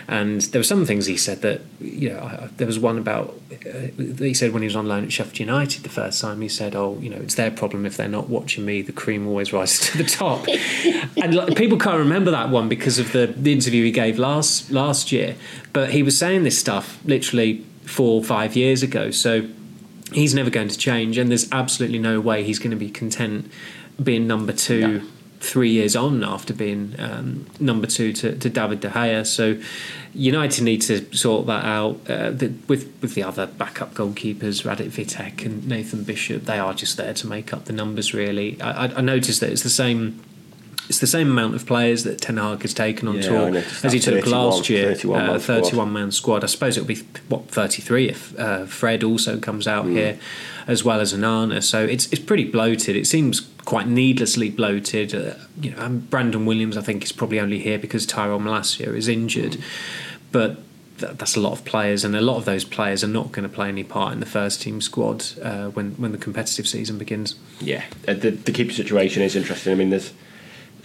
[0.05, 2.19] And there were some things he said that you know.
[2.19, 5.13] I, there was one about uh, that he said when he was on loan at
[5.13, 6.41] Sheffield United the first time.
[6.41, 8.81] He said, "Oh, you know, it's their problem if they're not watching me.
[8.81, 10.45] The cream always rises to the top."
[11.23, 14.71] and like, people can't remember that one because of the, the interview he gave last
[14.71, 15.36] last year.
[15.73, 19.12] But he was saying this stuff literally four or five years ago.
[19.12, 19.48] So
[20.12, 23.52] he's never going to change, and there's absolutely no way he's going to be content
[24.02, 25.02] being number two No.
[25.39, 29.26] three years on after being um, number two to, to David De Gea.
[29.26, 29.58] So
[30.13, 34.89] United need to sort that out uh, the, with with the other backup goalkeepers, Radek
[34.89, 36.45] Vitek and Nathan Bishop.
[36.45, 38.13] They are just there to make up the numbers.
[38.13, 40.21] Really, I, I noticed that it's the same.
[40.88, 43.91] It's the same amount of players that Ten Hag has taken on Yeah, tour as
[43.93, 44.93] he took 31 last year.
[44.93, 45.62] 31 uh, man squad.
[45.63, 46.43] 31 man squad.
[46.43, 50.19] I suppose it'll be what 33 if uh, Fred also comes out here,
[50.67, 51.63] as well as Onana.
[51.63, 52.95] So it's it's pretty bloated.
[52.95, 55.15] It seems quite needlessly bloated.
[55.15, 58.95] Uh, you know, and Brandon Williams, I think, is probably only here because Tyrell Malacia
[58.95, 59.62] is injured, Hmm.
[60.32, 60.58] but.
[61.00, 63.43] That, that's a lot of players, and a lot of those players are not going
[63.43, 66.98] to play any part in the first team squad uh, when when the competitive season
[66.98, 67.36] begins.
[67.60, 69.74] Yeah, uh, the, the keeper situation is interesting.
[69.74, 70.13] I mean, there's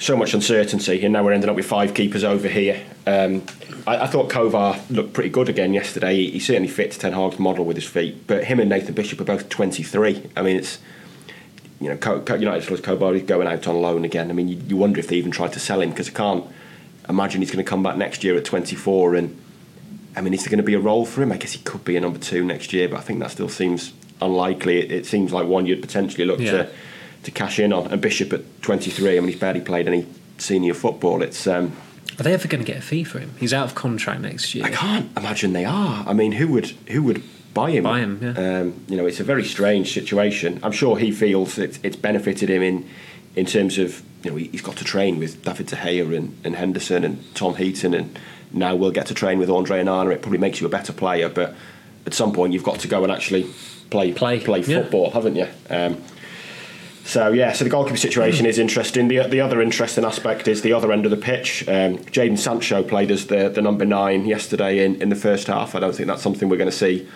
[0.01, 2.83] so much uncertainty, and now we're ending up with five keepers over here.
[3.07, 3.43] Um,
[3.87, 6.17] I, I thought Kovar looked pretty good again yesterday.
[6.17, 9.21] He, he certainly fits Ten Hag's model with his feet, but him and Nathan Bishop
[9.21, 10.31] are both 23.
[10.37, 10.79] I mean, it's
[11.81, 14.31] you know, Co- Co- plus Kovar going out on loan again.
[14.31, 16.45] I mean, you, you wonder if they even tried to sell him because I can't
[17.09, 19.37] imagine he's going to come back next year at 24 and.
[20.17, 21.31] I mean, is there going to be a role for him?
[21.31, 23.49] I guess he could be a number two next year, but I think that still
[23.49, 24.81] seems unlikely.
[24.81, 26.51] It, it seems like one you'd potentially look Yeah.
[26.51, 26.71] to
[27.25, 27.91] to cash in on.
[27.93, 30.07] And Bishop at 23, I mean, he's barely played any
[30.39, 31.23] senior football.
[31.23, 31.77] It's um,
[32.19, 33.35] Are they ever going to get a fee for him?
[33.39, 34.65] He's out of contract next year.
[34.65, 36.05] I can't imagine they are.
[36.07, 37.23] I mean, who would who would
[37.55, 37.85] buy him?
[37.85, 38.61] Buy him, yeah.
[38.61, 40.61] Um, you know, it's a very strange situation.
[40.63, 42.89] I'm sure he feels it's, it's benefited him in
[43.37, 46.37] in terms of you know he, he's got to train with David De Gea and,
[46.45, 48.19] and Henderson and Tom Heaton, and
[48.53, 50.13] now we'll get to train with Andre Onana.
[50.13, 51.55] It probably makes you a better player, but
[52.07, 53.45] at some point you've got to go and actually
[53.91, 54.83] play Play, play yeah.
[54.83, 55.49] football, haven't you?
[55.69, 56.01] Um,
[57.11, 59.09] so yeah, so the goalkeeper situation is interesting.
[59.09, 61.67] The the other interesting aspect is the other end of the pitch.
[61.67, 65.75] Um, Jadon Sancho played as the, the number nine yesterday in, in the first half.
[65.75, 67.09] I don't think that's something we're going to see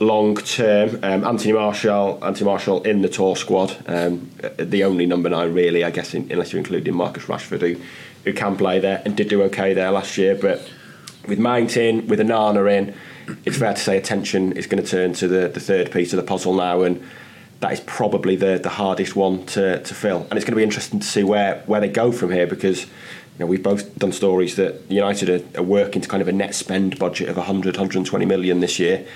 [0.00, 0.98] long term.
[1.04, 5.84] Um, Anthony Martial, Anthony Martial in the tour squad, um, the only number nine really,
[5.84, 7.80] I guess, in, unless you're including Marcus Rashford, who
[8.24, 10.34] who can play there and did do okay there last year.
[10.34, 10.68] But
[11.28, 12.92] with Mount in, with Onana in,
[13.44, 16.16] it's fair to say attention is going to turn to the, the third piece of
[16.16, 17.00] the puzzle now, and
[17.60, 20.26] that is probably the, the hardest one to, to fill.
[20.30, 22.84] And it's going to be interesting to see where, where they go from here because
[22.84, 22.90] you
[23.40, 26.54] know, we've both done stories that United are, are working to kind of a net
[26.54, 29.06] spend budget of 100, 120 million this year.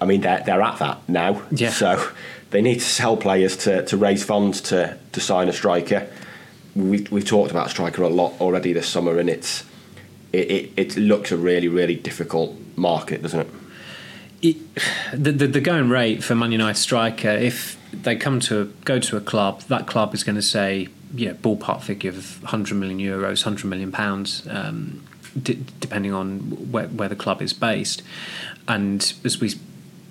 [0.00, 1.42] I mean, they're, they're at that now.
[1.50, 1.70] Yeah.
[1.70, 2.10] So
[2.50, 6.08] they need to sell players to, to raise funds to, to sign a striker.
[6.76, 9.64] We've, we've talked about striker a lot already this summer, and it's
[10.32, 13.48] it, it, it looks a really, really difficult market, doesn't it?
[14.40, 14.56] The,
[15.12, 19.16] the the going rate for Man United striker, if they come to a, go to
[19.16, 23.44] a club, that club is going to say, yeah, ballpark figure of 100 million euros,
[23.44, 25.04] 100 million pounds, um,
[25.40, 28.02] d- depending on where, where the club is based.
[28.66, 29.54] And as we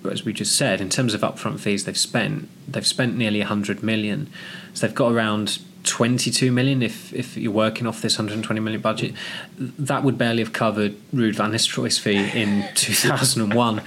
[0.10, 3.84] as we just said, in terms of upfront fees they've spent, they've spent nearly 100
[3.84, 4.30] million.
[4.74, 9.14] So they've got around 22 million if, if you're working off this 120 million budget.
[9.58, 13.82] That would barely have covered Ruud van Nistelrooy's fee in 2001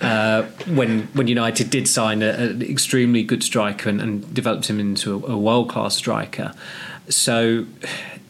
[0.00, 5.14] uh, when when United did sign an extremely good striker and, and developed him into
[5.24, 6.52] a, a world class striker.
[7.08, 7.66] So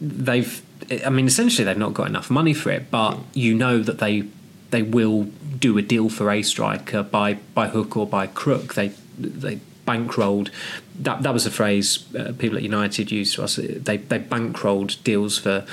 [0.01, 0.63] they've,
[1.05, 4.25] I mean, essentially they've not got enough money for it, but you know that they
[4.71, 5.25] they will
[5.59, 8.75] do a deal for a striker by by hook or by crook.
[8.75, 10.51] They they bankrolled
[11.01, 13.57] that that was a phrase uh, people at United used to us.
[13.57, 15.67] They they bankrolled deals for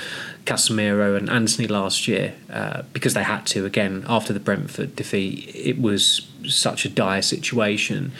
[0.44, 3.64] Casemiro and Antony last year uh, because they had to.
[3.64, 8.12] Again, after the Brentford defeat, it was such a dire situation.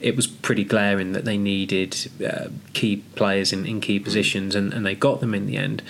[0.00, 4.72] It was pretty glaring that they needed uh, key players in, in key positions, and,
[4.72, 5.82] and they got them in the end.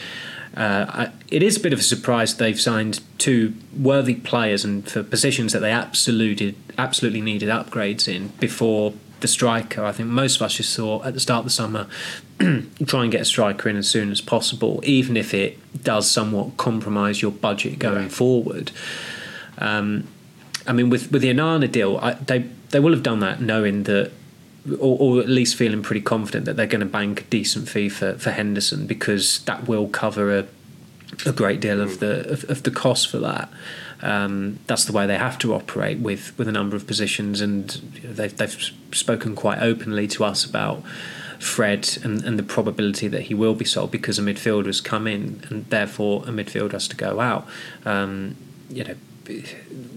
[0.55, 5.03] Uh, it is a bit of a surprise they've signed two worthy players and for
[5.03, 9.85] positions that they absolutely absolutely needed upgrades in before the striker.
[9.85, 11.87] I think most of us just thought at the start of the summer,
[12.87, 16.57] try and get a striker in as soon as possible, even if it does somewhat
[16.57, 18.71] compromise your budget going forward.
[19.59, 20.09] Um,
[20.67, 23.85] I mean, with with the Onana deal, I, they they will have done that knowing
[23.85, 24.13] that,
[24.79, 27.89] or, or at least feeling pretty confident that they're going to bank a decent fee
[27.89, 30.47] for, for Henderson because that will cover a
[31.27, 33.49] a great deal of the of, of the cost for that.
[34.03, 37.71] Um, that's the way they have to operate with with a number of positions, and
[38.03, 40.83] they've they've spoken quite openly to us about
[41.39, 45.07] Fred and, and the probability that he will be sold because a midfielder has come
[45.07, 47.47] in and therefore a midfielder has to go out.
[47.85, 48.37] Um,
[48.69, 48.95] you know,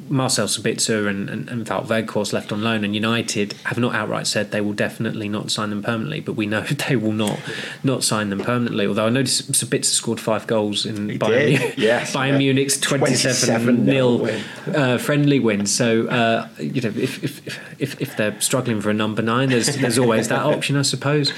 [0.08, 4.28] Marcel Sabitzer and, and, and Wout Weghorst left on loan, and United have not outright
[4.28, 7.40] said they will definitely not sign them permanently, but we know they will not
[7.84, 8.86] not sign them permanently.
[8.86, 12.54] Although I noticed Sabitzer scored five goals in He Bayern, did, yes, Bayern yeah.
[12.54, 14.44] Munich's 27 27 nil win.
[14.76, 15.66] uh, friendly win.
[15.66, 19.76] So uh, you know, if, if if if they're struggling for a number nine, there's
[19.78, 21.34] there's always that option, I suppose.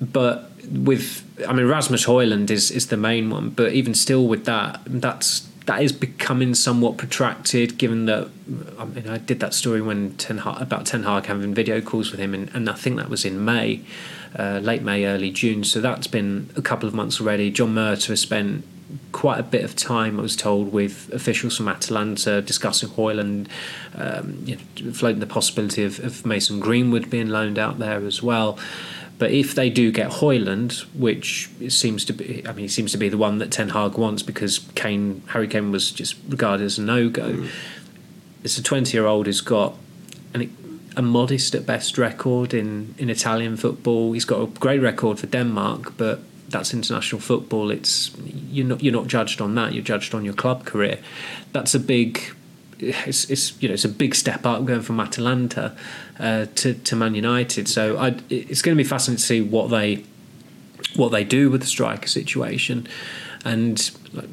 [0.00, 3.50] But with, I mean, Rasmus Hojlund is is the main one.
[3.50, 7.78] But even still, with that, that's that is becoming somewhat protracted.
[7.78, 8.28] Given that,
[8.76, 12.10] I mean, I did that story when Ten Hag, about Ten Hag having video calls
[12.10, 13.84] with him, and, and I think that was in May,
[14.36, 15.62] uh, late May, early June.
[15.62, 17.52] So that's been a couple of months already.
[17.52, 18.64] John Murtough has spent
[19.12, 23.46] quite a bit of time, I was told, with officials from Atalanta discussing Hojlund,
[23.94, 28.24] um, you know, floating the possibility of, of Mason Greenwood being loaned out there as
[28.24, 28.58] well.
[29.20, 32.98] But if they do get Hojlund, which seems to be, I mean, he seems to
[32.98, 36.78] be the one that Ten Hag wants because Kane, Harry Kane was just regarded as
[36.78, 37.34] a no go.
[37.34, 37.48] Mm.
[38.42, 39.76] It's a 20 year old who's got
[40.32, 40.50] an,
[40.96, 44.12] a modest at best record in, in Italian football.
[44.12, 47.70] He's got a great record for Denmark, but that's international football.
[47.70, 49.74] It's you're not you're not judged on that.
[49.74, 50.98] You're judged on your club career.
[51.52, 52.22] That's a big.
[52.82, 55.76] It's, it's you know it's a big step up going from Atalanta
[56.18, 57.68] uh, to to Man United.
[57.68, 60.04] So I, it's going to be fascinating to see what they
[60.96, 62.86] what they do with the striker situation.
[63.42, 63.90] And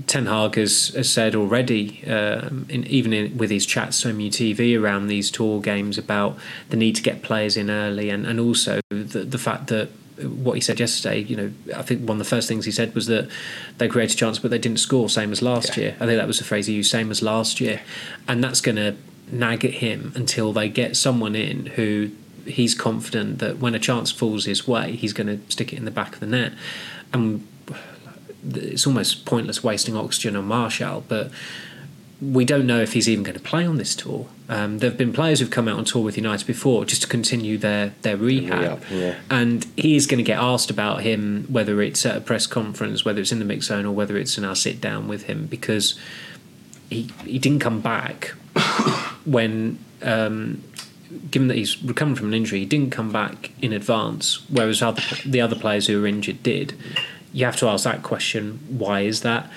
[0.08, 4.80] Ten Hag has, has said already, um, in, even in, with his chats to MUTV
[4.80, 6.38] around these tour games, about
[6.70, 9.90] the need to get players in early, and, and also the, the fact that
[10.22, 12.96] what he said yesterday, you know, I think one of the first things he said
[12.96, 13.30] was that
[13.78, 15.84] they created a chance, but they didn't score, same as last Yeah.
[15.84, 15.96] year.
[16.00, 17.82] I think that was the phrase he used, same as last year,
[18.28, 18.96] and that's going to
[19.32, 22.10] nag at him until they get someone in who
[22.46, 25.86] he's confident that when a chance falls his way, he's going to stick it in
[25.86, 26.54] the back of the net.
[27.14, 27.46] And
[28.54, 31.30] it's almost pointless wasting oxygen on Marshall, but
[32.22, 34.28] we don't know if he's even going to play on this tour.
[34.50, 37.08] Um, there have been players who've come out on tour with United before just to
[37.08, 39.16] continue their their rehab, yeah.
[39.30, 43.06] and he is going to get asked about him whether it's at a press conference,
[43.06, 45.46] whether it's in the mix zone, or whether it's in our sit down with him
[45.46, 46.00] because
[46.90, 48.30] he he didn't come back
[49.26, 49.80] when.
[50.02, 50.64] Um,
[51.32, 55.02] Given that he's recovering from an injury, he didn't come back in advance, whereas other,
[55.26, 56.74] the other players who were injured did.
[57.32, 59.50] You have to ask that question: Why is that?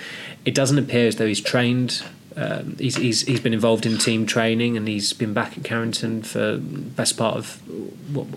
[0.45, 2.03] It doesn't appear as though he's trained.
[2.35, 6.23] Um, he's, he's he's been involved in team training and he's been back at Carrington
[6.23, 7.61] for best part of
[8.15, 8.27] what,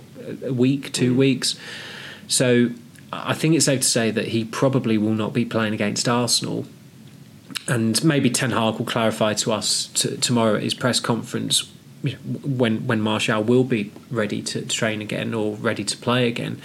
[0.45, 1.57] a week, two weeks.
[2.27, 2.71] So
[3.13, 6.67] I think it's safe to say that he probably will not be playing against Arsenal.
[7.69, 11.71] And maybe Ten Hag will clarify to us t- tomorrow at his press conference
[12.03, 16.61] when when Marshall will be ready to train again or ready to play again.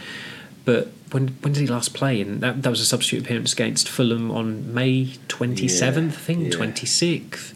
[0.70, 2.22] But when when did he last play?
[2.22, 6.44] And that, that was a substitute appearance against Fulham on May twenty seventh, I think,
[6.44, 6.52] yeah.
[6.52, 7.56] twenty sixth.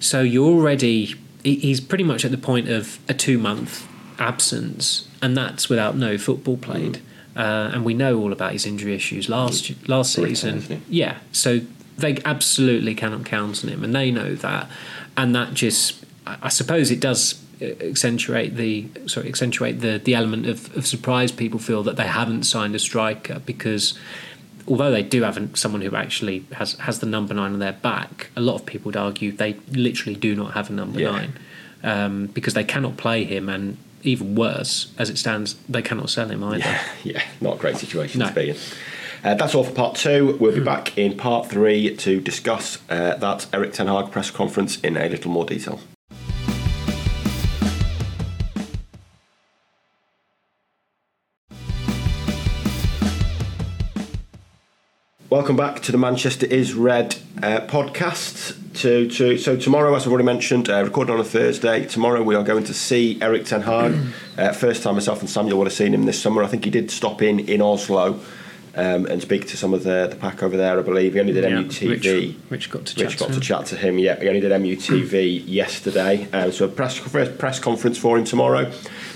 [0.00, 3.86] So you're already he's pretty much at the point of a two month
[4.18, 7.02] absence, and that's without no football played.
[7.36, 10.82] Uh, and we know all about his injury issues last last season.
[10.88, 11.60] Yeah, so
[11.98, 14.70] they absolutely cannot count on him, and they know that.
[15.18, 20.76] And that just, I suppose, it does accentuate the sorry accentuate the the element of,
[20.76, 23.98] of surprise people feel that they haven't signed a striker because
[24.66, 28.28] although they do have someone who actually has has the number nine on their back,
[28.36, 31.10] a lot of people would argue they literally do not have a number Yeah.
[31.10, 31.32] nine
[31.82, 36.28] um, because they cannot play him, and even worse, as it stands, they cannot sell
[36.28, 36.58] him either.
[36.58, 38.28] Yeah, yeah, not a great situation No.
[38.28, 38.56] to be in.
[39.24, 40.36] Uh, that's all for part two.
[40.38, 44.78] We'll be back in part three to discuss uh, that Erik Ten Hag press conference
[44.80, 45.80] in a little more detail.
[55.38, 58.56] Welcome back to the Manchester is Red uh, podcast.
[58.80, 61.86] To, to so tomorrow, as I've already mentioned, uh, recording on a Thursday.
[61.86, 63.96] Tomorrow we are going to see Erik Ten Hag.
[64.36, 66.42] uh, first time myself and Samuel would have seen him this summer.
[66.42, 68.18] I think he did stop in in Oslo
[68.74, 70.76] um, and speak to some of the, the pack over there.
[70.76, 71.88] I believe he only did Yeah, MUTV.
[71.88, 73.42] Rich, Rich got to chat Rich got to to him.
[73.42, 73.98] chat to him.
[74.00, 76.26] Yeah, he only did MUTV yesterday.
[76.32, 78.72] Um, so a press first press conference for him tomorrow.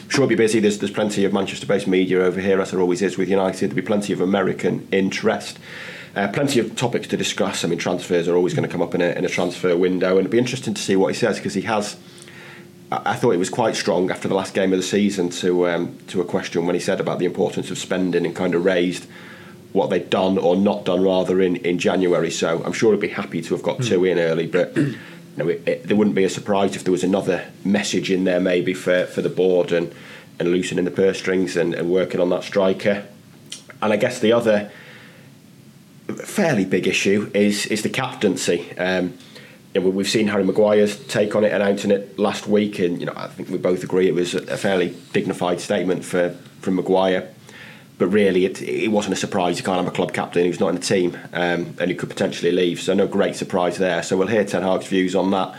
[0.07, 0.61] Sure be busy.
[0.61, 3.71] There's there's plenty of Manchester-based media over here, as there always is with United.
[3.71, 5.59] There'll be plenty of American interest.
[6.15, 7.65] Uh, plenty of topics to discuss.
[7.65, 10.11] I mean, transfers are always going to come up in a, in a transfer window,
[10.11, 11.97] and it'd be interesting to see what he says because he has.
[12.91, 15.69] I I thought he was quite strong after the last game of the season to
[15.69, 18.65] um, to a question when he said about the importance of spending and kind of
[18.65, 19.07] raised
[19.73, 22.31] what they'd done or not done rather in, in January.
[22.31, 23.89] So I'm sure he'd be happy to have got mm.
[23.89, 24.99] two in early, but you
[25.37, 28.41] know, it, it, there wouldn't be a surprise if there was another message in there
[28.41, 29.95] maybe for, for the board and,
[30.39, 33.07] and loosening the purse strings and, and working on that striker.
[33.81, 34.71] And I guess the other
[36.13, 38.77] fairly big issue is is the captaincy.
[38.79, 39.15] Um,
[39.75, 43.07] you know, we've seen Harry Maguire's take on it, announcing it last week, and you
[43.07, 47.29] know I think we both agree it was a fairly dignified statement for from Maguire.
[47.99, 49.59] But really, it, it wasn't a surprise.
[49.59, 52.09] You can't have a club captain who's not in the team um, and who could
[52.09, 52.81] potentially leave.
[52.81, 54.03] So no great surprise there.
[54.03, 55.57] So we'll hear Ten Hag's views on that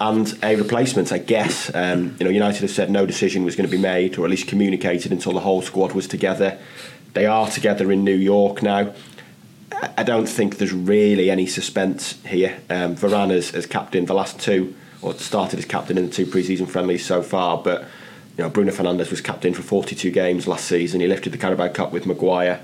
[0.00, 1.70] and a replacement, I guess.
[1.74, 4.30] Um, you know, United have said no decision was going to be made, or at
[4.30, 6.58] least communicated until the whole squad was together.
[7.12, 8.94] They are together in New York now.
[9.72, 12.58] I don't think there's really any suspense here.
[12.68, 16.26] Um, Varane has, has captained the last two, or started as captain in the two
[16.26, 17.58] pre-season friendlies so far.
[17.58, 17.82] But
[18.36, 21.00] you know, Bruno Fernandes was captain for 42 games last season.
[21.00, 22.60] He lifted the Carabao Cup with Maguire.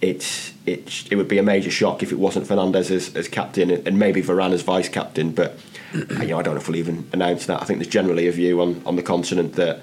[0.00, 3.70] It's it, it would be a major shock if it wasn't Fernandes as, as captain
[3.70, 5.32] and maybe Varane as vice captain.
[5.32, 5.58] But
[5.92, 7.60] you know, I don't know if we'll even announce that.
[7.60, 9.80] I think there's generally a view on, on the continent that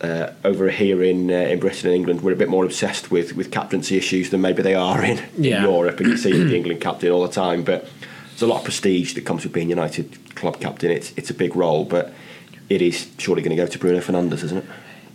[0.00, 3.36] uh, over here in uh, in Britain and England, we're a bit more obsessed with,
[3.36, 5.58] with captaincy issues than maybe they are in, yeah.
[5.58, 6.00] in Europe.
[6.00, 7.88] And you see the England captain all the time, but
[8.30, 10.90] there's a lot of prestige that comes with being United club captain.
[10.90, 12.12] It's it's a big role, but
[12.68, 14.64] it is surely going to go to Bruno Fernandes, isn't it?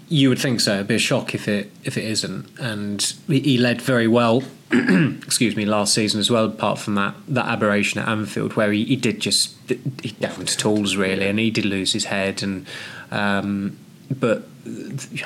[0.07, 0.75] You would think so.
[0.75, 2.47] It'd be a shock if it if it isn't.
[2.59, 4.43] And he led very well.
[4.71, 6.45] excuse me, last season as well.
[6.45, 10.57] Apart from that that aberration at Anfield, where he, he did just he down to
[10.57, 12.43] tools really, and he did lose his head.
[12.43, 12.67] And
[13.09, 13.77] um,
[14.09, 14.43] but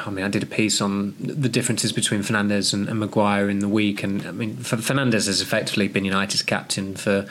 [0.05, 3.59] I mean, I did a piece on the differences between Fernandes and, and Maguire in
[3.59, 7.25] the week, and I mean, Fernandes has effectively been United's captain for,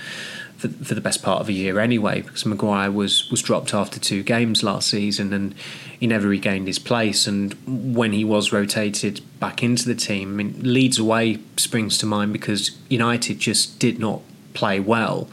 [0.57, 4.01] for, for the best part of a year anyway, because Maguire was was dropped after
[4.01, 5.55] two games last season, and
[5.99, 7.27] he never regained his place.
[7.27, 12.07] And when he was rotated back into the team, I mean, Leeds away springs to
[12.07, 14.23] mind because United just did not
[14.55, 15.29] play well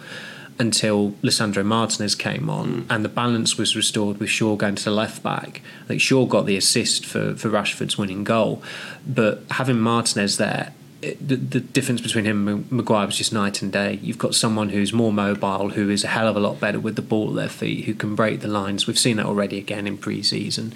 [0.57, 2.85] until Lisandro Martinez came on mm.
[2.89, 5.61] and the balance was restored with Shaw going to the left back.
[5.83, 8.63] I think Shaw got the assist for, for Rashford's winning goal,
[9.05, 13.61] but having Martinez there, it, the, the difference between him and Maguire was just night
[13.61, 13.99] and day.
[14.01, 16.95] You've got someone who's more mobile, who is a hell of a lot better with
[16.95, 18.87] the ball at their feet, who can break the lines.
[18.87, 20.73] We've seen that already again in pre-season,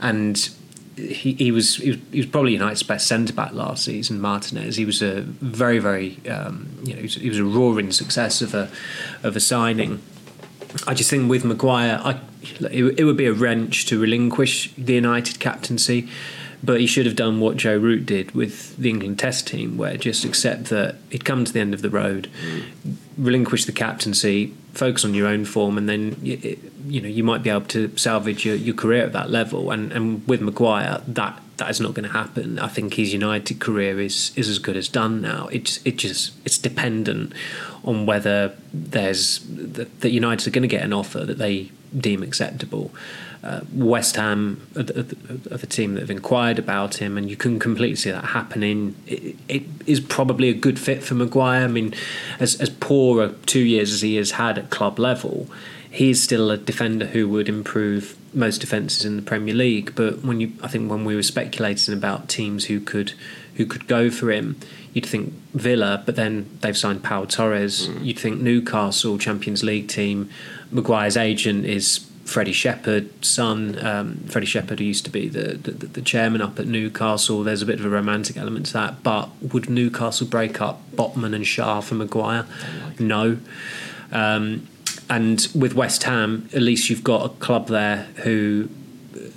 [0.00, 0.48] and
[0.96, 4.20] he, he was he was he was probably United's best centre back last season.
[4.20, 4.76] Martinez.
[4.76, 8.40] He was a very very um, you know he was, he was, a roaring success
[8.40, 8.70] of a
[9.22, 10.00] of a signing.
[10.86, 12.20] I just think with Maguire, I,
[12.60, 16.08] it, it would be a wrench to relinquish the United captaincy.
[16.66, 19.96] But he should have done what Joe Root did with the England Test team, where
[19.96, 22.28] just accept that he'd come to the end of the road,
[23.16, 27.42] relinquish the captaincy, focus on your own form, and then you, you know you might
[27.42, 29.70] be able to salvage your, your career at that level.
[29.70, 32.58] And and with Maguire, that that is not going to happen.
[32.58, 35.48] I think his United career is is as good as done now.
[35.48, 37.32] It's it just it's dependent
[37.84, 42.22] on whether there's that the United are going to get an offer that they deem
[42.22, 42.92] acceptable
[43.42, 47.96] uh, West Ham are the, team that have inquired about him, and you can completely
[47.96, 48.94] see that happening.
[49.06, 51.64] It, it is probably a good fit for Maguire.
[51.64, 51.94] I mean,
[52.40, 55.48] as as poor a two years as he has had at club level,
[55.90, 59.94] he is still a defender who would improve most defences in the Premier League.
[59.94, 63.12] But when you, I think when we were speculating about teams who could
[63.54, 64.58] who could go for him,
[64.92, 67.88] you'd think Villa, but then they've signed Pau Torres.
[67.88, 68.04] Mm.
[68.04, 70.28] You'd think Newcastle Champions League team.
[70.70, 75.70] Maguire's agent is Freddy Shepherd's son, um, Freddy Shepherd, who used to be the, the,
[75.86, 77.44] the chairman up at Newcastle.
[77.44, 79.02] There's a bit of a romantic element to that.
[79.02, 82.44] But would Newcastle break up Botman and Schär for Maguire?
[82.98, 83.38] No.
[84.10, 84.66] Um,
[85.08, 88.68] and with West Ham, at least you've got a club there who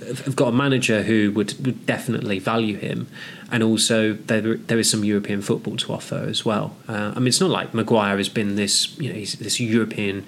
[0.06, 3.06] have got a manager who would, would definitely value him,
[3.52, 6.76] and also there there is some European football to offer as well.
[6.88, 10.26] Uh, I mean, it's not like Maguire has been this you know he's this European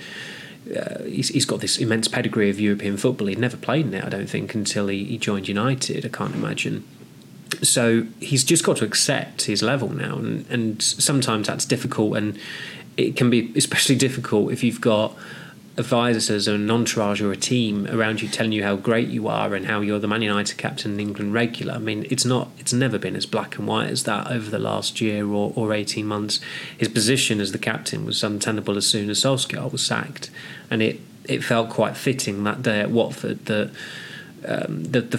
[0.70, 3.26] uh, he's, he's got this immense pedigree of European football.
[3.26, 6.04] He'd never played in it, I don't think, until he, he joined United.
[6.06, 6.84] I can't imagine.
[7.62, 12.38] So he's just got to accept his level now, and, and sometimes that's difficult, and
[12.96, 15.16] it can be especially difficult if you've got
[15.78, 19.54] advisors or an entourage or a team around you telling you how great you are
[19.54, 21.74] and how you're the Man United captain and England regular.
[21.74, 24.58] I mean, it's not, it's never been as black and white as that over the
[24.58, 26.40] last year or, or 18 months.
[26.76, 30.30] His position as the captain was untenable as soon as Solskjaer was sacked,
[30.70, 33.70] and it, it felt quite fitting that day at Watford that.
[34.44, 35.18] Um, the, the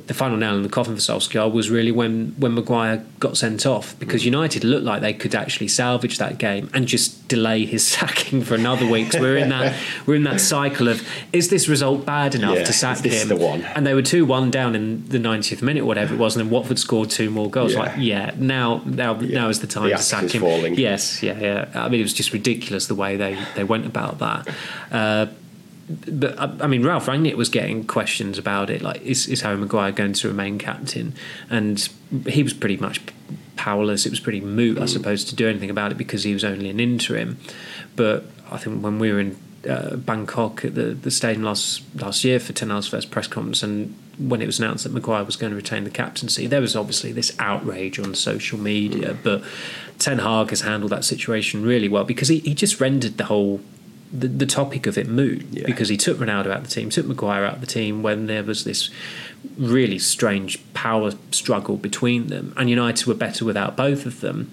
[0.00, 3.66] the final nail in the coffin for Solskjaer was really when when Maguire got sent
[3.66, 4.26] off because mm.
[4.26, 8.54] United looked like they could actually salvage that game and just delay his sacking for
[8.54, 9.12] another week.
[9.12, 9.76] So we're in that
[10.06, 13.28] we're in that cycle of is this result bad enough yeah, to sack him?
[13.28, 13.62] The one?
[13.62, 16.44] And they were two one down in the 90th minute, or whatever it was, and
[16.44, 17.72] then Watford scored two more goals.
[17.72, 17.78] Yeah.
[17.78, 19.40] Like yeah, now now yeah.
[19.40, 20.42] now is the time the to sack him.
[20.42, 20.74] Falling.
[20.74, 21.70] Yes, yeah, yeah.
[21.74, 24.48] I mean it was just ridiculous the way they they went about that.
[24.90, 25.26] Uh,
[25.88, 29.56] but uh, I mean, Ralf Rangnick was getting questions about it, like is, is Harry
[29.56, 31.14] Maguire going to remain captain?
[31.50, 31.88] And
[32.26, 33.00] he was pretty much
[33.56, 34.06] powerless.
[34.06, 34.88] It was pretty moot, I mm.
[34.88, 37.38] suppose, to do anything about it because he was only an interim.
[37.96, 39.36] But I think when we were in
[39.68, 43.62] uh, Bangkok at the, the stadium last last year for Ten Hag's first press conference,
[43.62, 46.76] and when it was announced that Maguire was going to retain the captaincy, there was
[46.76, 49.14] obviously this outrage on social media.
[49.14, 49.18] Mm.
[49.22, 49.42] But
[49.98, 53.60] Ten Hag has handled that situation really well because he, he just rendered the whole
[54.14, 55.64] the, the topic of it moot yeah.
[55.66, 58.26] because he took Ronaldo out of the team, took Maguire out of the team when
[58.26, 58.90] there was this
[59.58, 64.50] really strange power struggle between them, and United were better without both of them.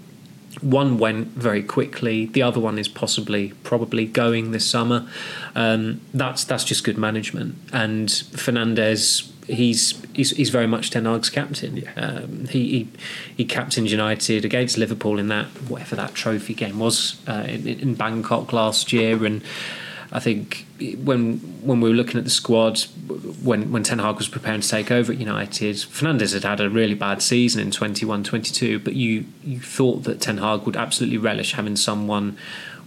[0.61, 2.25] One went very quickly.
[2.25, 5.07] The other one is possibly, probably going this summer.
[5.55, 7.55] Um, that's that's just good management.
[7.71, 11.77] And Fernandes, he's he's, he's very much Ten Hag's captain.
[11.77, 11.93] Yeah.
[11.95, 12.89] Um, he, he
[13.37, 17.95] he captained United against Liverpool in that whatever that trophy game was uh, in, in
[17.95, 19.41] Bangkok last year, and
[20.11, 20.65] I think
[21.03, 22.79] when when we were looking at the squad,
[23.43, 26.69] when when Ten Hag was preparing to take over at United, Fernandes had had a
[26.69, 31.53] really bad season in 21-22, but you you thought that Ten Hag would absolutely relish
[31.53, 32.37] having someone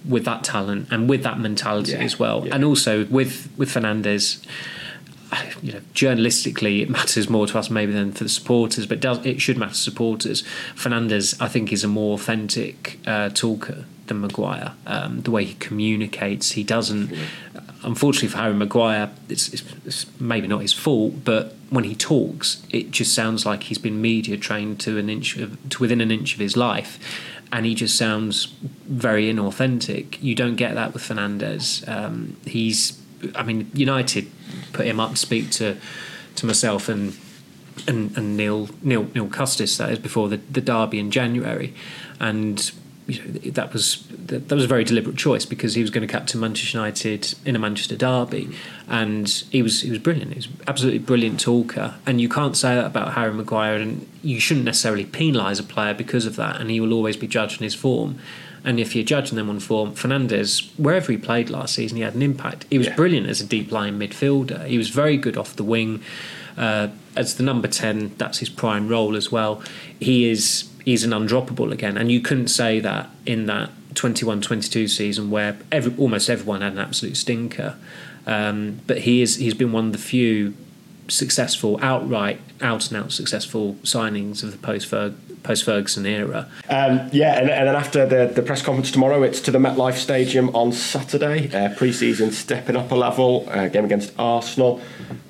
[0.06, 2.54] with that talent and with that mentality yeah, as well, yeah.
[2.54, 4.44] and also with with Fernandes
[5.62, 9.00] you know, journalistically, it matters more to us maybe than for the supporters, but it
[9.00, 10.42] does it should matter to supporters.
[10.74, 14.72] Fernandes, I think, is a more authentic uh, talker than Maguire.
[14.86, 17.12] Um, the way he communicates, he doesn't.
[17.82, 22.66] Unfortunately for Harry Maguire, it's, it's, it's, maybe not his fault, but when he talks,
[22.70, 26.10] it just sounds like he's been media trained to an inch of, to within an
[26.10, 26.98] inch of his life,
[27.52, 28.46] and he just sounds
[28.86, 30.22] very inauthentic.
[30.22, 31.86] You don't get that with Fernandes.
[31.86, 32.98] Um, he's
[33.34, 34.30] I mean, United
[34.72, 35.76] put him up to speak to
[36.36, 37.16] to myself and
[37.86, 41.74] and, and Neil Neil Neil Custis that is before the, the derby in January,
[42.20, 42.70] and
[43.06, 46.10] you know, that was that, was a very deliberate choice because he was going to
[46.10, 48.50] captain Manchester United in a Manchester derby,
[48.88, 50.32] and he was he was brilliant.
[50.32, 54.40] He was absolutely brilliant talker, and you can't say that about Harry Maguire, and you
[54.40, 57.64] shouldn't necessarily penalise a player because of that, and he will always be judged on
[57.64, 58.18] his form.
[58.64, 62.14] And if you're judging them on form, Fernandes, wherever he played last season, he had
[62.14, 62.64] an impact.
[62.70, 62.96] He was yeah.
[62.96, 64.66] brilliant as a deep line midfielder.
[64.66, 66.02] He was very good off the wing.
[66.56, 69.62] Uh, as the number 10, that's his prime role as well.
[70.00, 71.96] He is he's an undroppable again.
[71.96, 76.72] And you couldn't say that in that 21 22 season where every, almost everyone had
[76.72, 77.76] an absolute stinker.
[78.26, 80.54] Um, but he is he's been one of the few
[81.08, 84.86] successful, outright, out and out successful signings of the post
[85.44, 86.48] post Ferguson era.
[86.68, 89.94] Um, yeah, and, and, then after the, the press conference tomorrow, it's to the MetLife
[89.94, 91.54] Stadium on Saturday.
[91.54, 94.80] Uh, Pre season stepping up a level, uh, game against Arsenal.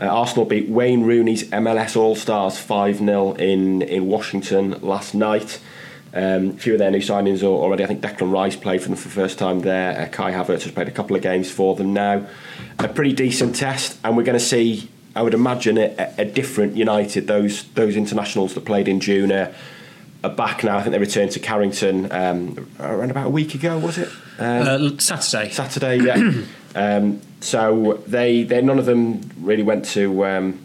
[0.00, 5.60] Uh, Arsenal beat Wayne Rooney's MLS All Stars 5 0 in, in Washington last night.
[6.14, 7.82] Um, a few of their new signings are already.
[7.82, 10.00] I think Declan Rice played for them for the first time there.
[10.00, 12.24] Uh, Kai Havertz has played a couple of games for them now.
[12.78, 16.76] A pretty decent test, and we're going to see I would imagine a, a, different
[16.76, 17.26] United.
[17.26, 19.54] Those those internationals that played in June are,
[20.24, 20.78] are back now.
[20.78, 23.78] I think they returned to Carrington um, around about a week ago.
[23.78, 24.08] Was it
[24.38, 25.50] um, uh, Saturday?
[25.50, 26.42] Saturday, yeah.
[26.74, 30.24] um, so they they none of them really went to.
[30.24, 30.60] Um,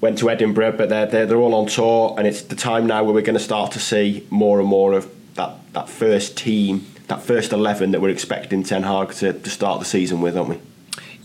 [0.00, 3.02] went to Edinburgh, but they're, they're they're all on tour, and it's the time now
[3.04, 6.86] where we're going to start to see more and more of that that first team,
[7.08, 10.50] that first eleven that we're expecting Ten Hag to, to start the season with, aren't
[10.50, 10.60] we?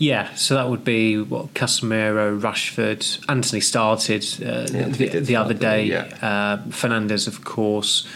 [0.00, 5.52] Yeah, so that would be what Casemiro, Rashford, Antony started uh, yeah, the, the other
[5.52, 5.84] day.
[5.84, 6.08] Yeah.
[6.22, 8.08] Uh, Fernandes, of course.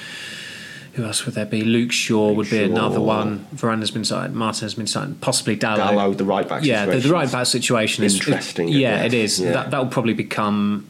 [0.95, 1.61] Who else would there be?
[1.61, 2.73] Luke Shaw Luke would be Shaw.
[2.73, 3.47] another one.
[3.53, 4.35] Varane's been signed.
[4.35, 5.21] Martin has been signed.
[5.21, 5.77] Possibly Dallo.
[5.77, 6.65] Dalot, the right back.
[6.65, 8.69] Yeah, the, the, right back situation is interesting.
[8.69, 9.39] yeah, it is.
[9.39, 9.53] Yeah.
[9.53, 10.89] That that will probably become.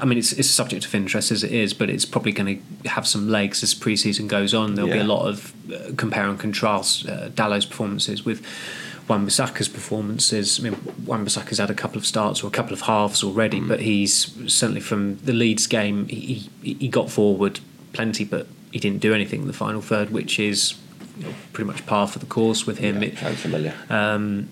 [0.00, 2.60] I mean, it's, it's a subject of interest as it is, but it's probably going
[2.82, 4.74] to have some legs as pre-season goes on.
[4.74, 8.44] There'll be a lot of uh, compare and contrast uh, Dalot's performances with
[9.08, 10.58] Wan-Bissaka's performances.
[10.58, 13.68] I mean, Wan-Bissaka's had a couple of starts or a couple of halves already, mm.
[13.68, 17.60] but he's certainly from the Leeds game, he, he, he got forward
[17.92, 20.74] plenty, but he didn't do anything in the final third, which is
[21.18, 23.02] you know, pretty much par for the course with him.
[23.02, 23.74] Yeah, it, sounds familiar.
[23.88, 24.48] Um,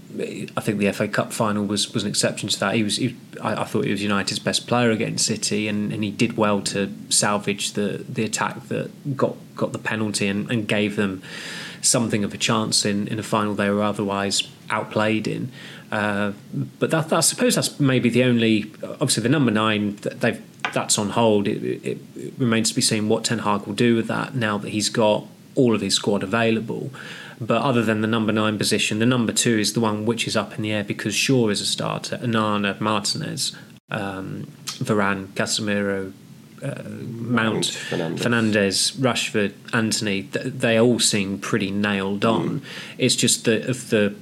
[0.57, 2.75] I think the FA Cup final was, was an exception to that.
[2.75, 6.05] He was, he, I, I, thought he was United's best player against City, and, and
[6.05, 10.69] he did well to salvage the the attack that got got the penalty and, and
[10.69, 11.23] gave them
[11.83, 15.53] something of a chance in, in a final they were otherwise outplayed in.
[15.91, 16.33] Uh,
[16.79, 18.73] but that, that, I suppose that's maybe the only.
[18.83, 21.47] Obviously, the number nine they've that's on hold.
[21.47, 24.57] It, it, it, remains to be seen what Ten Hag will do with that now
[24.59, 26.91] that he's got all of his squad available.
[27.41, 30.37] But other than the number nine position, the number two is the one which is
[30.37, 33.55] up in the air because Shaw is a starter, Onana, Martinez,
[33.91, 34.47] um,
[34.79, 36.13] Varane, Casemiro,
[36.63, 38.25] uh, Mount, Fernandez.
[38.25, 40.23] Fernandes, Rashford, Antony.
[40.23, 42.61] They all seem pretty nailed on.
[42.61, 42.65] Mm.
[42.99, 44.15] It's just that of the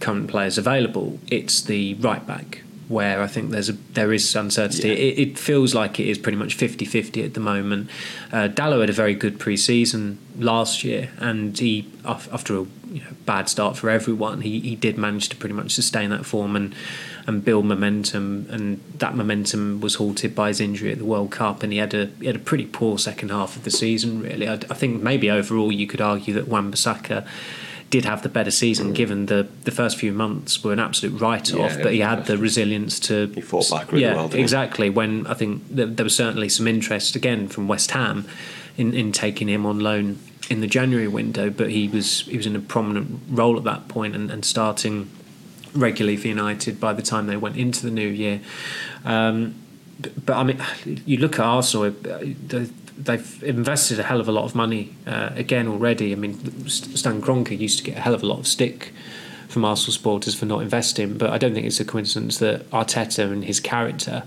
[0.00, 4.88] current players available, it's the right back where I think there's a there is uncertainty.
[4.88, 4.94] Yeah.
[4.94, 7.88] It, it, feels like it is pretty much 50-50 at the moment.
[8.32, 13.12] Uh, Dalot had a very good pre-season last year, and he after a you know,
[13.26, 16.74] bad start for everyone, he, he did manage to pretty much sustain that form and
[17.30, 18.46] and build momentum.
[18.50, 21.94] And that momentum was halted by his injury at the World Cup, and he had
[21.94, 24.22] a he had a pretty poor second half of the season.
[24.22, 27.26] Really, I, I think maybe overall you could argue that Wan-Bissaka
[27.88, 28.94] did have the better season, mm.
[28.94, 31.76] given the, the first few months were an absolute write off.
[31.76, 33.26] Yeah, but he had the resilience to.
[33.34, 34.32] He fought back really yeah, well.
[34.34, 34.86] exactly.
[34.86, 34.90] He?
[34.90, 38.26] When I think there, there was certainly some interest again from West Ham
[38.76, 40.18] in, in taking him on loan
[40.48, 43.88] in the January window, but he was he was in a prominent role at that
[43.88, 45.08] point and, and starting
[45.74, 48.40] regularly for United by the time they went into the new year.
[49.04, 49.54] Um,
[50.00, 52.64] but, but, I mean, you look at Arsenal; uh,
[52.96, 56.12] they've invested a hell of a lot of money uh, again already.
[56.12, 58.92] I mean, Stan Kroenke used to get a hell of a lot of stick
[59.48, 63.30] from Arsenal supporters for not investing, but I don't think it's a coincidence that Arteta
[63.30, 64.22] and his character,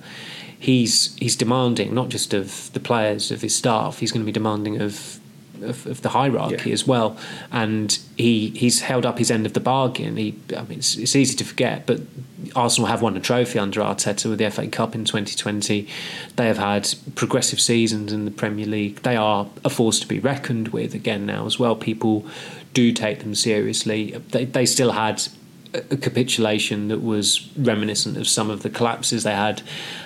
[0.59, 4.31] he's he's demanding not just of the players of his staff, he's going to be
[4.31, 5.19] demanding of
[5.63, 6.73] of, of the hierarchy yeah.
[6.73, 7.17] as well.
[7.51, 10.17] And he he's held up his end of the bargain.
[10.17, 12.01] He, I mean, it's, it's easy to forget, but
[12.55, 15.87] Arsenal have won a trophy under Arteta with the FA Cup in 2020.
[16.35, 19.01] They have had progressive seasons in the Premier League.
[19.03, 21.75] They are a force to be reckoned with again now as well.
[21.75, 22.25] People
[22.73, 24.11] do take them seriously.
[24.29, 25.23] They, they still had
[25.73, 29.61] a capitulation that was reminiscent of some of the collapses they had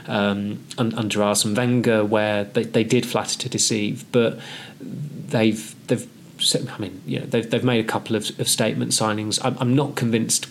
[0.07, 4.39] um, under Arsene Wenger, where they, they did flatter to deceive, but
[5.27, 6.07] they've they've
[6.55, 9.43] I mean, you know, they've they've made a couple of, of statement signings.
[9.43, 10.47] I'm, I'm not convinced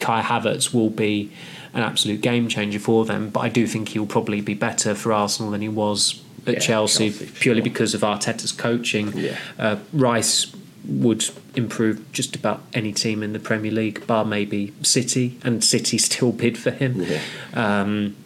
[0.00, 1.32] Kai Havertz will be
[1.74, 5.12] an absolute game changer for them, but I do think he'll probably be better for
[5.12, 7.64] Arsenal than he was at yeah, Chelsea, Chelsea, purely sure.
[7.64, 9.12] because of Arteta's coaching.
[9.16, 9.38] Yeah.
[9.58, 10.54] Uh, Rice
[10.86, 15.98] would improve just about any team in the Premier League, bar maybe City, and City
[16.10, 17.02] still bid for him.
[17.02, 17.20] Yeah.
[17.52, 18.16] Um,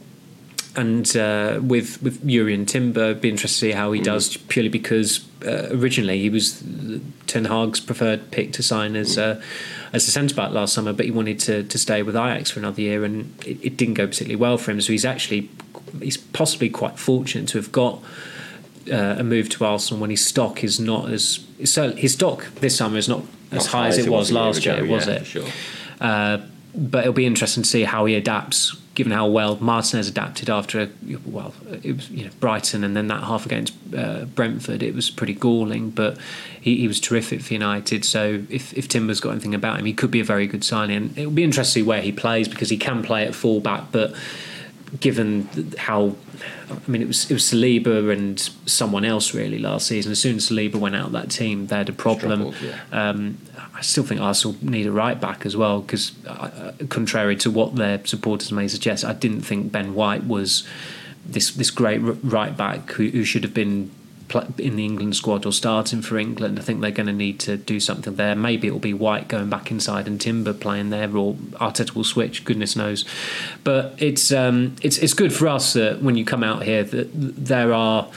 [0.76, 4.04] and uh, with with Jurrien Timber, be interested to see how he mm.
[4.04, 4.36] does.
[4.36, 6.62] Purely because uh, originally he was
[7.26, 9.42] Ten Hag's preferred pick to sign as mm.
[9.92, 12.60] as a centre back last summer, but he wanted to to stay with Ajax for
[12.60, 14.80] another year, and it, it, didn't go particularly well for him.
[14.80, 15.50] So he's actually
[16.00, 18.02] he's possibly quite fortunate to have got.
[18.90, 22.76] Uh, a move to Arsenal when his stock is not as so his stock this
[22.76, 23.20] summer is not,
[23.52, 25.26] not as high, as it was, was last year, was yeah, it?
[25.26, 25.44] Sure.
[26.74, 30.90] But it'll be interesting to see how he adapts given how well Martinez adapted after
[31.24, 34.82] well it was you know Brighton and then that half against uh, Brentford.
[34.82, 36.18] It was pretty galling but
[36.60, 38.04] he, he, was terrific for United.
[38.04, 40.96] So if, if Timber's got anything about him he could be a very good signing.
[40.96, 43.92] And it'll be interesting to see where he plays because he can play at fullback
[43.92, 44.14] but
[44.98, 45.48] given
[45.78, 46.16] how
[46.68, 50.10] I mean it was it was Saliba and someone else really last season.
[50.10, 52.52] As soon as Saliba went out of that team they had a problem.
[52.60, 52.80] Yeah.
[52.90, 53.38] um,
[53.80, 57.76] I still think Arsenal need a right back as well because, uh, contrary to what
[57.76, 60.68] their supporters may suggest, I didn't think Ben White was
[61.24, 63.90] this this great right back who, who should have been
[64.58, 66.58] in the England squad or starting for England.
[66.58, 68.36] I think they're going to need to do something there.
[68.36, 72.44] Maybe it'll be White going back inside and Timber playing there, or Arteta will switch.
[72.44, 73.06] Goodness knows.
[73.64, 77.08] But it's um, it's it's good for us that when you come out here that
[77.14, 78.10] there are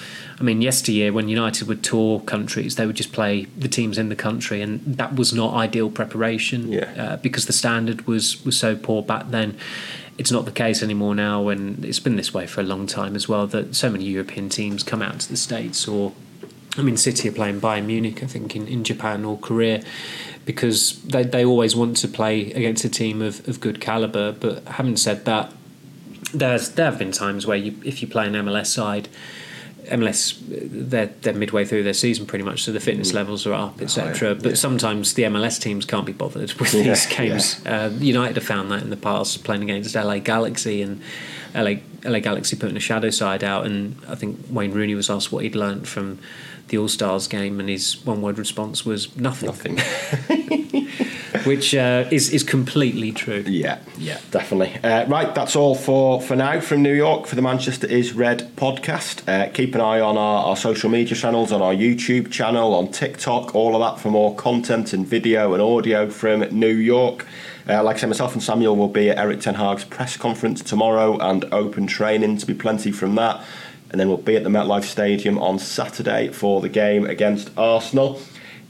[0.43, 4.09] I mean, yesteryear when United would tour countries, they would just play the teams in
[4.09, 6.93] the country, and that was not ideal preparation yeah.
[6.97, 9.57] uh, because the standard was was so poor back then.
[10.17, 13.15] It's not the case anymore now, and it's been this way for a long time
[13.15, 13.47] as well.
[13.47, 16.11] That so many European teams come out to the states, or
[16.77, 19.81] I mean, City are playing Bayern Munich, I think, in, in Japan or Korea
[20.43, 24.33] because they, they always want to play against a team of, of good calibre.
[24.33, 25.53] But having said that,
[26.33, 29.07] there's there have been times where you if you play an MLS side
[29.85, 33.15] MLS they're they're midway through their season pretty much, so the fitness mm.
[33.15, 34.29] levels are up, etc.
[34.29, 34.33] Yeah.
[34.35, 34.55] But yeah.
[34.55, 37.65] sometimes the MLS teams can't be bothered with yeah, these games.
[37.65, 41.01] Uh, United have found that in the past, playing against LA Galaxy and
[41.53, 45.31] LA LA Galaxy putting a shadow side out, and I think Wayne Rooney was asked
[45.31, 46.19] what he'd learned from
[46.73, 49.47] the All Stars game, and his one word response was nothing.
[49.47, 49.77] Nothing.
[51.45, 53.43] which uh, is is completely true.
[53.45, 54.75] Yeah, yeah, definitely.
[54.83, 58.55] Uh, right, that's all for for now from New York for the Manchester is Red
[58.55, 59.27] podcast.
[59.27, 62.91] Uh, keep an eye on our, our social media channels, on our YouTube channel, on
[62.91, 67.27] TikTok, all of that for more content and video and audio from New York.
[67.67, 70.61] Uh, like I said, myself and Samuel will be at Erik Ten Hag's press conference
[70.61, 73.45] tomorrow and open training to be plenty from that.
[73.93, 78.19] And then we'll be at the MetLife Stadium on Saturday for the game against Arsenal.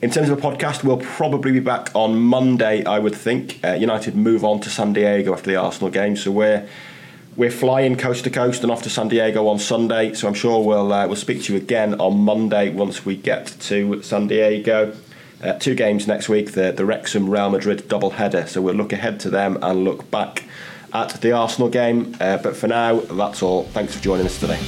[0.02, 3.58] In terms of a podcast, we'll probably be back on Monday, I would think.
[3.64, 6.68] Uh, United move on to San Diego after the Arsenal game, so we're
[7.38, 10.14] we're flying coast to coast and off to San Diego on Sunday.
[10.14, 13.48] So I'm sure we'll uh, we'll speak to you again on Monday once we get
[13.48, 14.94] to San Diego.
[15.42, 18.46] Uh, two games next week, the the Wrexham Real Madrid double header.
[18.46, 20.44] So we'll look ahead to them and look back
[20.92, 22.14] at the Arsenal game.
[22.20, 23.64] Uh, but for now, that's all.
[23.68, 24.60] Thanks for joining us today.